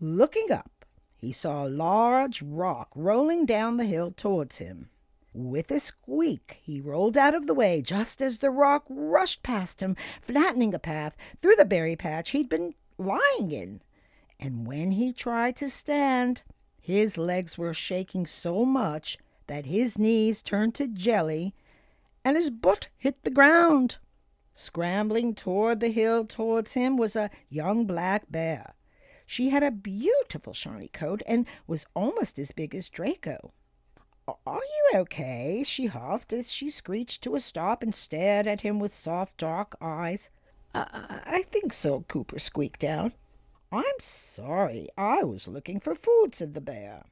Looking 0.00 0.50
up, 0.50 0.84
he 1.16 1.30
saw 1.30 1.64
a 1.64 1.68
large 1.68 2.42
rock 2.42 2.88
rolling 2.96 3.46
down 3.46 3.76
the 3.76 3.84
hill 3.84 4.10
towards 4.10 4.58
him. 4.58 4.90
With 5.32 5.70
a 5.70 5.78
squeak, 5.78 6.58
he 6.64 6.80
rolled 6.80 7.16
out 7.16 7.32
of 7.32 7.46
the 7.46 7.54
way 7.54 7.80
just 7.80 8.20
as 8.20 8.38
the 8.38 8.50
rock 8.50 8.84
rushed 8.88 9.44
past 9.44 9.80
him, 9.80 9.94
flattening 10.20 10.74
a 10.74 10.80
path 10.80 11.16
through 11.36 11.54
the 11.54 11.64
berry 11.64 11.94
patch 11.94 12.30
he'd 12.30 12.48
been 12.48 12.74
lying 12.98 13.52
in. 13.52 13.82
And 14.40 14.66
when 14.66 14.90
he 14.90 15.12
tried 15.12 15.54
to 15.58 15.70
stand, 15.70 16.42
his 16.80 17.16
legs 17.16 17.56
were 17.56 17.72
shaking 17.72 18.26
so 18.26 18.64
much 18.64 19.16
that 19.46 19.66
his 19.66 19.96
knees 19.96 20.42
turned 20.42 20.74
to 20.74 20.88
jelly 20.88 21.54
and 22.24 22.36
his 22.36 22.50
butt 22.50 22.88
hit 22.96 23.22
the 23.22 23.30
ground. 23.30 23.98
Scrambling 24.54 25.34
toward 25.34 25.80
the 25.80 25.88
hill 25.88 26.24
towards 26.24 26.74
him 26.74 26.96
was 26.96 27.16
a 27.16 27.30
young 27.48 27.86
black 27.86 28.30
bear. 28.30 28.74
She 29.26 29.50
had 29.50 29.62
a 29.62 29.70
beautiful 29.70 30.52
shiny 30.52 30.88
coat 30.88 31.22
and 31.26 31.46
was 31.66 31.86
almost 31.94 32.38
as 32.38 32.52
big 32.52 32.74
as 32.74 32.88
Draco. 32.88 33.52
Are 34.46 34.62
you 34.62 35.00
okay? 35.00 35.62
she 35.66 35.86
huffed 35.86 36.32
as 36.32 36.52
she 36.52 36.70
screeched 36.70 37.22
to 37.22 37.34
a 37.34 37.40
stop 37.40 37.82
and 37.82 37.94
stared 37.94 38.46
at 38.46 38.62
him 38.62 38.78
with 38.78 38.94
soft 38.94 39.36
dark 39.36 39.76
eyes. 39.80 40.30
I, 40.74 41.20
I 41.26 41.42
think 41.42 41.72
so, 41.72 42.02
Cooper 42.02 42.38
squeaked 42.38 42.84
out. 42.84 43.12
I'm 43.70 43.98
sorry, 43.98 44.88
I 44.96 45.24
was 45.24 45.48
looking 45.48 45.80
for 45.80 45.94
food, 45.94 46.34
said 46.34 46.54
the 46.54 46.60
bear. 46.60 47.04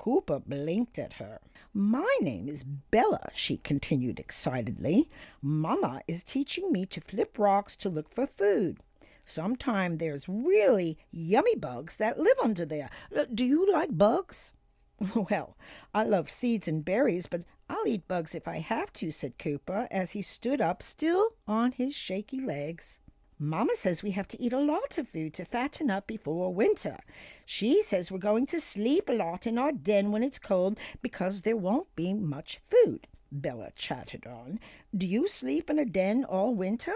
Cooper 0.00 0.38
blinked 0.38 0.98
at 0.98 1.12
her. 1.12 1.40
My 1.74 2.16
name 2.22 2.48
is 2.48 2.62
Bella, 2.62 3.28
she 3.34 3.58
continued 3.58 4.18
excitedly. 4.18 5.10
Mamma 5.42 6.00
is 6.08 6.24
teaching 6.24 6.72
me 6.72 6.86
to 6.86 7.02
flip 7.02 7.38
rocks 7.38 7.76
to 7.76 7.90
look 7.90 8.08
for 8.08 8.26
food. 8.26 8.78
Sometimes 9.26 9.98
there's 9.98 10.26
really 10.26 10.96
yummy 11.10 11.54
bugs 11.54 11.98
that 11.98 12.18
live 12.18 12.38
under 12.42 12.64
there. 12.64 12.88
Uh, 13.14 13.26
do 13.34 13.44
you 13.44 13.70
like 13.70 13.98
bugs? 13.98 14.52
Well, 15.14 15.58
I 15.94 16.04
love 16.04 16.30
seeds 16.30 16.66
and 16.66 16.82
berries, 16.82 17.26
but 17.26 17.42
I'll 17.68 17.86
eat 17.86 18.08
bugs 18.08 18.34
if 18.34 18.48
I 18.48 18.60
have 18.60 18.94
to, 18.94 19.10
said 19.10 19.36
Cooper 19.36 19.86
as 19.90 20.12
he 20.12 20.22
stood 20.22 20.62
up, 20.62 20.82
still 20.82 21.34
on 21.46 21.72
his 21.72 21.94
shaky 21.94 22.40
legs. 22.40 22.99
Mamma 23.42 23.72
says 23.74 24.02
we 24.02 24.10
have 24.10 24.28
to 24.28 24.42
eat 24.42 24.52
a 24.52 24.60
lot 24.60 24.98
of 24.98 25.08
food 25.08 25.32
to 25.32 25.46
fatten 25.46 25.90
up 25.90 26.06
before 26.06 26.52
winter. 26.52 26.98
She 27.46 27.82
says 27.82 28.12
we're 28.12 28.18
going 28.18 28.44
to 28.48 28.60
sleep 28.60 29.08
a 29.08 29.14
lot 29.14 29.46
in 29.46 29.56
our 29.56 29.72
den 29.72 30.12
when 30.12 30.22
it's 30.22 30.38
cold 30.38 30.78
because 31.00 31.40
there 31.40 31.56
won't 31.56 31.96
be 31.96 32.12
much 32.12 32.60
food. 32.68 33.06
Bella 33.32 33.70
chattered 33.74 34.26
on. 34.26 34.60
Do 34.94 35.06
you 35.06 35.26
sleep 35.26 35.70
in 35.70 35.78
a 35.78 35.86
den 35.86 36.24
all 36.24 36.54
winter? 36.54 36.92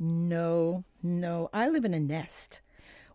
No, 0.00 0.82
no, 1.00 1.48
I 1.52 1.68
live 1.68 1.84
in 1.84 1.94
a 1.94 2.00
nest. 2.00 2.60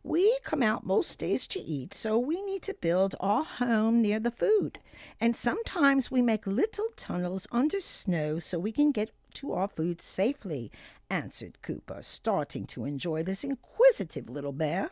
We 0.01 0.39
come 0.45 0.63
out 0.63 0.85
most 0.85 1.19
days 1.19 1.45
to 1.47 1.59
eat, 1.59 1.93
so 1.93 2.17
we 2.17 2.41
need 2.43 2.63
to 2.63 2.73
build 2.73 3.13
our 3.19 3.43
home 3.43 4.01
near 4.01 4.21
the 4.21 4.31
food. 4.31 4.79
And 5.19 5.35
sometimes 5.35 6.09
we 6.09 6.21
make 6.21 6.47
little 6.47 6.87
tunnels 6.95 7.45
under 7.51 7.81
snow 7.81 8.39
so 8.39 8.57
we 8.57 8.71
can 8.71 8.91
get 8.91 9.11
to 9.35 9.53
our 9.53 9.67
food 9.67 10.01
safely 10.01 10.71
answered 11.09 11.61
Cooper, 11.61 12.01
starting 12.01 12.65
to 12.67 12.85
enjoy 12.85 13.23
this 13.23 13.43
inquisitive 13.43 14.29
little 14.29 14.51
bear. 14.51 14.91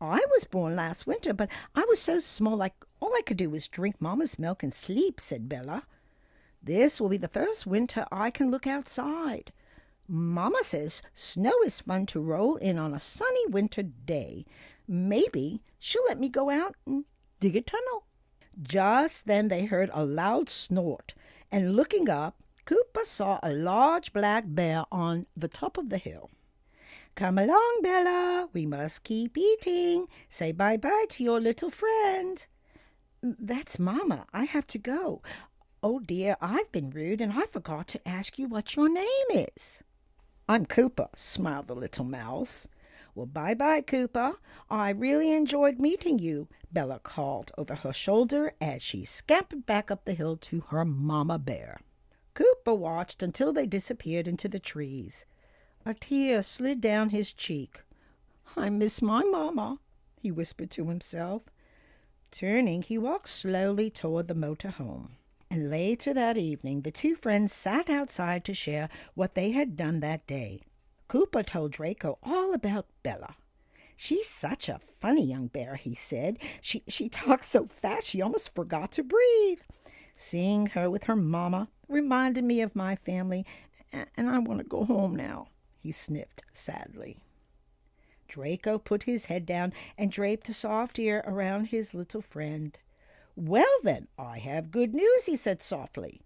I 0.00 0.24
was 0.32 0.44
born 0.44 0.76
last 0.76 1.06
winter, 1.06 1.34
but 1.34 1.50
I 1.74 1.84
was 1.88 1.98
so 1.98 2.20
small 2.20 2.56
like 2.56 2.74
all 3.00 3.14
I 3.14 3.22
could 3.22 3.36
do 3.36 3.50
was 3.50 3.68
drink 3.68 4.00
Mamma's 4.00 4.38
milk 4.38 4.62
and 4.62 4.72
sleep, 4.72 5.20
said 5.20 5.48
Bella. 5.48 5.84
This 6.62 7.00
will 7.00 7.08
be 7.08 7.16
the 7.16 7.28
first 7.28 7.66
winter 7.66 8.06
I 8.12 8.30
can 8.30 8.50
look 8.50 8.66
outside. 8.66 9.52
Mamma 10.06 10.58
says 10.62 11.02
snow 11.14 11.54
is 11.64 11.80
fun 11.80 12.06
to 12.06 12.20
roll 12.20 12.56
in 12.56 12.78
on 12.78 12.92
a 12.92 13.00
sunny 13.00 13.46
winter 13.46 13.82
day. 13.82 14.44
Maybe 14.88 15.62
she'll 15.78 16.04
let 16.06 16.18
me 16.18 16.28
go 16.28 16.50
out 16.50 16.76
and 16.86 17.04
dig 17.38 17.56
a 17.56 17.60
tunnel. 17.60 18.04
Just 18.60 19.26
then 19.26 19.48
they 19.48 19.64
heard 19.64 19.90
a 19.92 20.04
loud 20.04 20.48
snort, 20.48 21.14
and 21.50 21.76
looking 21.76 22.10
up, 22.10 22.42
Cooper 22.64 23.04
saw 23.04 23.38
a 23.42 23.52
large 23.52 24.12
black 24.12 24.44
bear 24.46 24.84
on 24.92 25.26
the 25.36 25.48
top 25.48 25.78
of 25.78 25.88
the 25.88 25.98
hill. 25.98 26.30
Come 27.14 27.38
along, 27.38 27.80
Bella. 27.82 28.48
We 28.52 28.66
must 28.66 29.02
keep 29.04 29.36
eating. 29.36 30.06
Say 30.28 30.52
bye 30.52 30.76
bye 30.76 31.06
to 31.10 31.24
your 31.24 31.40
little 31.40 31.70
friend. 31.70 32.46
That's 33.22 33.78
Mamma. 33.78 34.26
I 34.32 34.44
have 34.44 34.66
to 34.68 34.78
go. 34.78 35.22
Oh 35.82 35.98
dear, 35.98 36.36
I've 36.40 36.70
been 36.72 36.90
rude 36.90 37.20
and 37.20 37.32
I 37.32 37.46
forgot 37.46 37.88
to 37.88 38.08
ask 38.08 38.38
you 38.38 38.46
what 38.48 38.76
your 38.76 38.88
name 38.88 39.26
is. 39.30 39.82
I'm 40.48 40.66
Cooper, 40.66 41.08
smiled 41.16 41.68
the 41.68 41.74
little 41.74 42.04
mouse. 42.04 42.68
Well, 43.14 43.26
bye 43.26 43.54
bye, 43.54 43.80
Cooper. 43.80 44.34
I 44.68 44.90
really 44.90 45.32
enjoyed 45.32 45.78
meeting 45.80 46.18
you, 46.18 46.48
Bella 46.72 47.00
called 47.00 47.50
over 47.58 47.74
her 47.74 47.92
shoulder 47.92 48.52
as 48.60 48.82
she 48.82 49.04
scampered 49.04 49.66
back 49.66 49.90
up 49.90 50.04
the 50.04 50.14
hill 50.14 50.36
to 50.36 50.60
her 50.68 50.84
Mamma 50.84 51.38
Bear. 51.38 51.80
Cooper 52.34 52.74
watched 52.74 53.22
until 53.22 53.52
they 53.52 53.66
disappeared 53.66 54.28
into 54.28 54.48
the 54.48 54.60
trees. 54.60 55.26
A 55.84 55.94
tear 55.94 56.42
slid 56.42 56.80
down 56.80 57.10
his 57.10 57.32
cheek. 57.32 57.82
I 58.56 58.70
miss 58.70 59.02
my 59.02 59.24
mamma, 59.24 59.78
he 60.20 60.30
whispered 60.30 60.70
to 60.72 60.88
himself. 60.88 61.42
Turning, 62.30 62.82
he 62.82 62.98
walked 62.98 63.28
slowly 63.28 63.90
toward 63.90 64.28
the 64.28 64.34
motor 64.34 64.70
home. 64.70 65.16
And 65.50 65.68
later 65.70 66.14
that 66.14 66.36
evening, 66.36 66.82
the 66.82 66.92
two 66.92 67.16
friends 67.16 67.52
sat 67.52 67.90
outside 67.90 68.44
to 68.44 68.54
share 68.54 68.88
what 69.14 69.34
they 69.34 69.50
had 69.50 69.76
done 69.76 69.98
that 70.00 70.26
day. 70.26 70.62
Cooper 71.08 71.42
told 71.42 71.72
Draco 71.72 72.18
all 72.22 72.54
about 72.54 72.86
Bella. 73.02 73.34
She's 73.96 74.28
such 74.28 74.68
a 74.68 74.80
funny 75.00 75.24
young 75.26 75.48
bear, 75.48 75.74
he 75.74 75.94
said. 75.94 76.38
She 76.60 76.84
she 76.86 77.08
talks 77.08 77.48
so 77.48 77.66
fast 77.66 78.08
she 78.08 78.22
almost 78.22 78.54
forgot 78.54 78.92
to 78.92 79.02
breathe. 79.02 79.60
Seeing 80.14 80.66
her 80.68 80.88
with 80.88 81.04
her 81.04 81.16
mamma 81.16 81.68
reminded 81.90 82.44
me 82.44 82.60
of 82.60 82.76
my 82.76 82.96
family, 82.96 83.44
and 83.92 84.30
I 84.30 84.38
want 84.38 84.60
to 84.60 84.64
go 84.64 84.84
home 84.84 85.16
now, 85.16 85.48
he 85.78 85.92
sniffed 85.92 86.42
sadly. 86.52 87.22
Draco 88.28 88.78
put 88.78 89.02
his 89.02 89.26
head 89.26 89.44
down 89.44 89.72
and 89.98 90.12
draped 90.12 90.48
a 90.48 90.54
soft 90.54 90.98
ear 90.98 91.24
around 91.26 91.66
his 91.66 91.94
little 91.94 92.22
friend. 92.22 92.78
Well, 93.34 93.78
then, 93.82 94.06
I 94.18 94.38
have 94.38 94.70
good 94.70 94.94
news, 94.94 95.26
he 95.26 95.34
said 95.34 95.62
softly. 95.62 96.20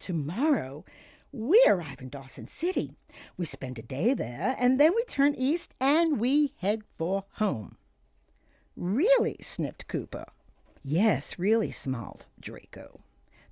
Tomorrow 0.00 0.84
we 1.32 1.62
arrive 1.66 2.00
in 2.00 2.08
Dawson 2.08 2.48
City. 2.48 2.96
We 3.36 3.46
spend 3.46 3.78
a 3.78 3.82
day 3.82 4.14
there, 4.14 4.56
and 4.58 4.80
then 4.80 4.94
we 4.96 5.04
turn 5.04 5.34
east 5.36 5.74
and 5.80 6.18
we 6.18 6.54
head 6.56 6.82
for 6.96 7.24
home. 7.34 7.76
Really? 8.76 9.36
sniffed 9.40 9.86
Cooper. 9.86 10.24
Yes, 10.82 11.38
really, 11.38 11.70
smiled 11.70 12.26
Draco. 12.40 13.00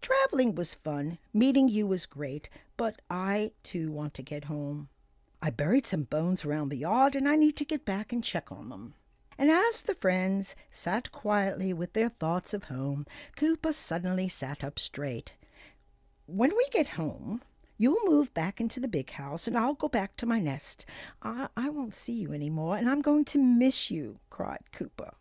Traveling 0.01 0.55
was 0.55 0.75
fun, 0.75 1.19
meeting 1.33 1.69
you 1.69 1.87
was 1.87 2.07
great, 2.07 2.49
but 2.77 3.01
I 3.11 3.53
too 3.63 3.91
want 3.91 4.15
to 4.15 4.23
get 4.23 4.45
home. 4.45 4.89
I 5.43 5.51
buried 5.51 5.87
some 5.87 6.03
bones 6.03 6.45
around 6.45 6.69
the 6.69 6.77
yard 6.77 7.15
and 7.15 7.29
I 7.29 7.37
need 7.37 7.57
to 7.57 7.65
get 7.65 7.85
back 7.85 8.13
and 8.13 8.23
check 8.23 8.51
on 8.51 8.69
them. 8.69 8.95
And 9.37 9.51
as 9.51 9.83
the 9.83 9.95
friends 9.95 10.57
sat 10.71 11.13
quietly 11.13 11.73
with 11.73 11.93
their 11.93 12.09
thoughts 12.09 12.53
of 12.53 12.65
home, 12.65 13.07
Cooper 13.37 13.73
suddenly 13.73 14.29
sat 14.29 14.65
up 14.65 14.79
straight. 14.79 15.35
When 16.27 16.57
we 16.57 16.67
get 16.73 16.89
home, 16.89 17.43
you'll 17.77 18.05
move 18.05 18.35
back 18.35 18.61
into 18.61 18.81
the 18.81 18.89
big 18.89 19.11
house 19.11 19.47
and 19.47 19.57
I'll 19.57 19.75
go 19.75 19.89
back 19.89 20.17
to 20.17 20.27
my 20.27 20.41
nest. 20.41 20.85
I, 21.23 21.49
I 21.57 21.71
won't 21.71 21.95
see 21.95 22.15
you 22.15 22.33
any 22.33 22.51
more 22.51 22.77
and 22.77 22.91
I'm 22.91 23.01
going 23.01 23.25
to 23.27 23.39
miss 23.39 23.91
you, 23.91 24.19
cried 24.29 24.73
Cooper. 24.73 25.15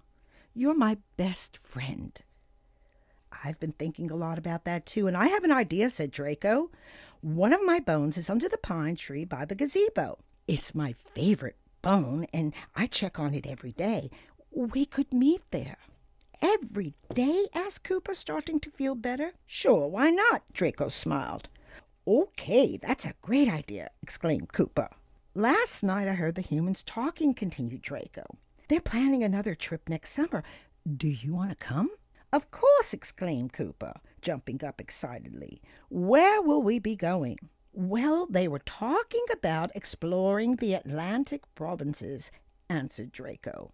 You're 0.56 0.76
my 0.76 0.98
best 1.16 1.58
friend. 1.58 2.20
I've 3.44 3.60
been 3.60 3.74
thinking 3.74 4.12
a 4.12 4.16
lot 4.16 4.38
about 4.38 4.66
that 4.66 4.86
too, 4.86 5.08
and 5.08 5.16
I 5.16 5.28
have 5.28 5.44
an 5.44 5.52
idea, 5.52 5.90
said 5.90 6.12
Draco. 6.12 6.70
One 7.22 7.54
of 7.54 7.64
my 7.64 7.80
bones 7.80 8.18
is 8.18 8.30
under 8.30 8.48
the 8.48 8.58
pine 8.58 8.96
tree 8.96 9.26
by 9.26 9.46
the 9.46 9.56
gazebo. 9.56 10.20
It's 10.48 10.76
my 10.76 10.94
favorite 11.14 11.58
bone, 11.82 12.28
and 12.34 12.54
I 12.76 12.88
check 12.88 13.20
on 13.20 13.34
it 13.34 13.46
every 13.46 13.72
day. 13.72 14.10
We 14.52 14.86
could 14.86 15.14
meet 15.14 15.42
there. 15.52 15.78
Every 16.42 16.94
day? 17.14 17.48
asked 17.54 17.84
Cooper, 17.84 18.14
starting 18.14 18.60
to 18.62 18.72
feel 18.72 18.96
better. 18.96 19.34
Sure, 19.46 19.88
why 19.88 20.12
not? 20.12 20.44
Draco 20.54 20.88
smiled. 20.88 21.50
Okay, 22.08 22.78
that's 22.78 23.06
a 23.06 23.14
great 23.22 23.50
idea, 23.50 23.90
exclaimed 24.02 24.54
Cooper. 24.54 24.90
Last 25.34 25.84
night 25.84 26.08
I 26.08 26.14
heard 26.14 26.36
the 26.36 26.42
humans 26.42 26.84
talking, 26.84 27.34
continued 27.34 27.82
Draco. 27.82 28.24
They're 28.68 28.80
planning 28.80 29.24
another 29.24 29.56
trip 29.56 29.90
next 29.90 30.12
summer. 30.12 30.44
Do 30.96 31.08
you 31.08 31.34
want 31.34 31.50
to 31.50 31.56
come? 31.56 31.90
Of 32.34 32.52
course, 32.52 32.94
exclaimed 32.94 33.54
Cooper, 33.54 33.94
jumping 34.22 34.64
up 34.64 34.82
excitedly. 34.82 35.62
Where 35.90 36.42
will 36.42 36.62
we 36.62 36.78
be 36.78 36.96
going? 36.96 37.38
Well, 37.72 38.28
they 38.30 38.48
were 38.48 38.60
talking 38.60 39.24
about 39.32 39.72
exploring 39.76 40.58
the 40.58 40.74
Atlantic 40.74 41.44
provinces, 41.56 42.32
answered 42.70 43.12
Draco. 43.12 43.72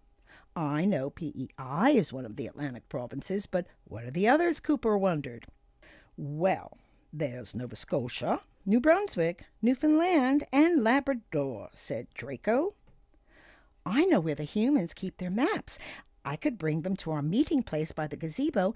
I 0.56 0.86
know 0.86 1.10
PEI 1.10 1.94
is 1.96 2.14
one 2.14 2.26
of 2.26 2.36
the 2.36 2.46
Atlantic 2.46 2.88
provinces, 2.90 3.48
but 3.48 3.66
what 3.86 4.04
are 4.04 4.12
the 4.12 4.28
others? 4.28 4.60
Cooper 4.60 4.98
wondered. 4.98 5.48
Well, 6.16 6.78
there's 7.12 7.56
Nova 7.56 7.76
Scotia, 7.76 8.42
New 8.66 8.80
Brunswick, 8.80 9.46
Newfoundland, 9.64 10.44
and 10.54 10.84
Labrador, 10.84 11.70
said 11.74 12.08
Draco. 12.14 12.76
I 13.84 14.06
know 14.06 14.20
where 14.20 14.36
the 14.36 14.44
humans 14.44 14.94
keep 14.94 15.18
their 15.18 15.32
maps. 15.32 15.80
I 16.26 16.36
could 16.36 16.58
bring 16.58 16.82
them 16.82 16.96
to 16.98 17.12
our 17.12 17.22
meeting 17.22 17.64
place 17.64 17.92
by 17.92 18.08
the 18.08 18.16
gazebo, 18.16 18.74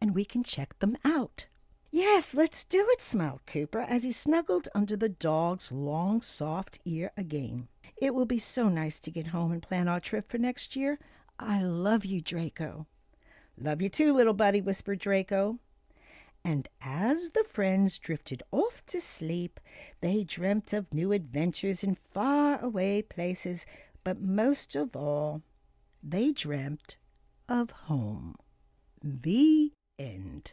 and 0.00 0.14
we 0.14 0.24
can 0.24 0.44
check 0.44 0.78
them 0.78 0.96
out. 1.04 1.46
Yes, 1.90 2.34
let's 2.34 2.64
do 2.64 2.86
it, 2.90 3.00
smiled 3.00 3.46
Cooper 3.46 3.80
as 3.80 4.02
he 4.02 4.12
snuggled 4.12 4.68
under 4.74 4.96
the 4.96 5.08
dog's 5.08 5.70
long, 5.70 6.20
soft 6.20 6.80
ear 6.84 7.12
again. 7.16 7.68
It 7.96 8.14
will 8.14 8.26
be 8.26 8.38
so 8.38 8.68
nice 8.68 8.98
to 9.00 9.10
get 9.10 9.28
home 9.28 9.52
and 9.52 9.62
plan 9.62 9.86
our 9.86 10.00
trip 10.00 10.28
for 10.28 10.38
next 10.38 10.74
year. 10.74 10.98
I 11.38 11.62
love 11.62 12.04
you, 12.04 12.20
Draco. 12.20 12.86
Love 13.56 13.80
you 13.80 13.88
too, 13.88 14.12
little 14.12 14.34
buddy, 14.34 14.60
whispered 14.60 14.98
Draco. 14.98 15.58
And 16.44 16.68
as 16.82 17.30
the 17.30 17.44
friends 17.44 17.98
drifted 17.98 18.42
off 18.50 18.84
to 18.86 19.00
sleep, 19.00 19.60
they 20.00 20.24
dreamt 20.24 20.72
of 20.72 20.92
new 20.92 21.12
adventures 21.12 21.82
in 21.82 21.94
faraway 21.94 23.02
places, 23.02 23.64
but 24.02 24.20
most 24.20 24.74
of 24.74 24.94
all, 24.94 25.42
they 26.06 26.32
dreamt 26.32 26.98
of 27.48 27.70
home. 27.70 28.34
The 29.02 29.72
end. 29.98 30.52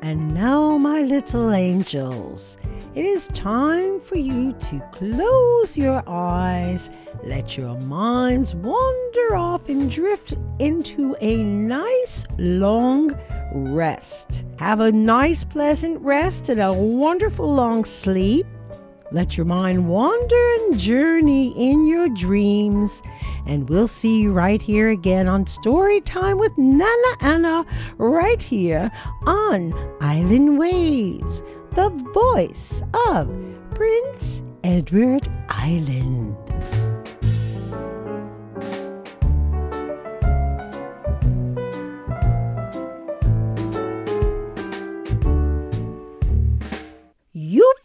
And 0.00 0.32
now, 0.32 0.78
my 0.78 1.02
little 1.02 1.52
angels, 1.52 2.56
it 2.94 3.04
is 3.04 3.28
time 3.28 4.00
for 4.00 4.16
you 4.16 4.52
to 4.52 4.80
close 4.92 5.76
your 5.76 6.02
eyes, 6.08 6.90
let 7.24 7.58
your 7.58 7.78
minds 7.80 8.54
wander 8.54 9.36
off 9.36 9.68
and 9.68 9.90
drift 9.90 10.34
into 10.60 11.14
a 11.20 11.42
nice 11.42 12.24
long 12.38 13.18
rest. 13.52 14.44
Have 14.58 14.80
a 14.80 14.92
nice, 14.92 15.44
pleasant 15.44 16.00
rest 16.00 16.48
and 16.48 16.60
a 16.60 16.72
wonderful 16.72 17.52
long 17.52 17.84
sleep. 17.84 18.46
Let 19.10 19.38
your 19.38 19.46
mind 19.46 19.88
wander 19.88 20.54
and 20.60 20.78
journey 20.78 21.48
in 21.56 21.86
your 21.86 22.10
dreams. 22.10 23.02
And 23.46 23.68
we'll 23.68 23.88
see 23.88 24.20
you 24.20 24.32
right 24.32 24.60
here 24.60 24.90
again 24.90 25.26
on 25.26 25.46
Story 25.46 26.02
Time 26.02 26.38
with 26.38 26.56
Nana 26.58 27.16
Anna, 27.20 27.64
right 27.96 28.42
here 28.42 28.92
on 29.26 29.72
Island 30.02 30.58
Waves, 30.58 31.42
the 31.74 31.88
voice 32.12 32.82
of 33.08 33.34
Prince 33.74 34.42
Edward 34.62 35.26
Island. 35.48 36.36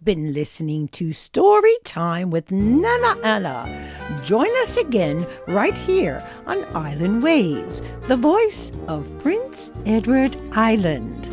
Been 0.04 0.34
listening 0.34 0.90
to 0.90 1.14
Story 1.14 1.78
Time 1.86 2.30
with 2.30 2.52
Nana 2.52 3.16
Anna. 3.24 4.20
Join 4.26 4.50
us 4.58 4.76
again 4.76 5.26
right 5.48 5.78
here 5.78 6.22
on 6.46 6.66
Island 6.76 7.24
Waves, 7.24 7.82
the 8.08 8.18
voice 8.18 8.74
of 8.90 9.08
Prince 9.20 9.72
Edward 9.86 10.36
Island. 10.52 11.28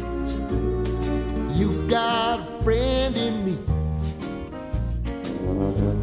You've 1.59 1.91
got 1.91 2.39
a 2.39 2.63
friend 2.63 3.17
in 3.17 3.45
me. 3.45 3.59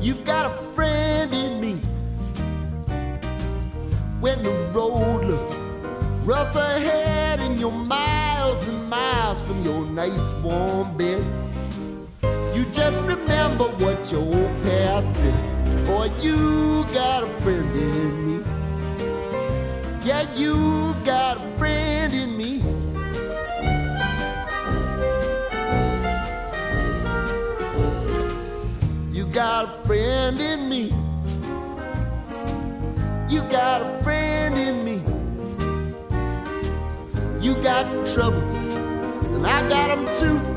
You've 0.05 0.25
got 0.25 0.51
a 0.51 0.63
friend 0.73 1.33
in 1.33 1.61
me. 1.61 1.75
When 4.19 4.43
the 4.43 4.51
road 4.73 5.23
looks 5.23 5.55
rough 6.25 6.53
ahead 6.55 7.39
and 7.39 7.57
you're 7.57 7.71
miles 7.71 8.67
and 8.67 8.89
miles 8.89 9.41
from 9.41 9.63
your 9.63 9.85
nice 9.85 10.33
warm 10.43 10.97
bed. 10.97 11.46
You 12.57 12.65
just 12.71 12.97
remember 13.03 13.65
what 13.65 14.11
your 14.11 14.21
old 14.21 14.63
past 14.63 15.13
said. 15.13 15.85
Boy, 15.85 16.09
you 16.21 16.85
got 16.91 17.21
a 17.21 17.27
friend 17.43 17.71
in 17.75 18.25
me. 18.25 18.43
Yeah, 20.03 20.25
you 20.33 20.95
got 21.05 21.37
a 21.37 21.57
friend 21.59 22.11
in 22.15 22.35
me. 22.35 22.63
You 29.11 29.27
got 29.27 29.65
a 29.65 29.85
friend 29.85 30.39
in 30.41 30.67
me. 30.67 30.85
You 33.29 33.41
got 33.51 33.83
a 33.83 34.03
friend 34.03 34.57
in 34.57 34.83
me. 34.83 35.03
You 37.39 37.53
got 37.61 37.85
trouble, 38.07 38.41
and 38.41 39.45
I 39.45 39.69
got 39.69 39.95
them 39.95 40.07
too. 40.15 40.56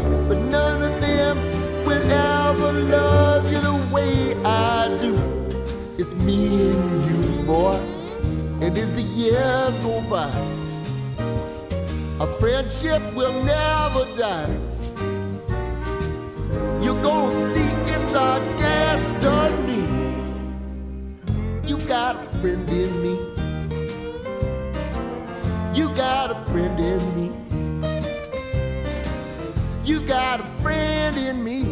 me 6.37 6.71
and 6.71 7.09
you, 7.09 7.43
boy. 7.43 7.79
And 8.61 8.77
as 8.77 8.93
the 8.93 9.01
years 9.01 9.79
go 9.79 10.01
by, 10.09 10.31
our 12.19 12.27
friendship 12.39 13.01
will 13.13 13.33
never 13.43 14.05
die. 14.17 14.57
You're 16.81 17.01
gonna 17.01 17.31
see 17.31 17.71
it's 17.93 18.15
our 18.15 18.39
destiny. 18.57 19.83
You 21.67 21.77
got 21.87 22.15
a 22.15 22.29
friend 22.39 22.69
in 22.69 23.01
me. 23.01 23.15
You 25.73 25.93
got 25.95 26.31
a 26.31 26.51
friend 26.51 26.79
in 26.79 27.01
me. 27.15 27.27
You 29.83 29.99
got 30.01 30.41
a 30.41 30.45
friend 30.61 31.17
in 31.17 31.43
me. 31.43 31.70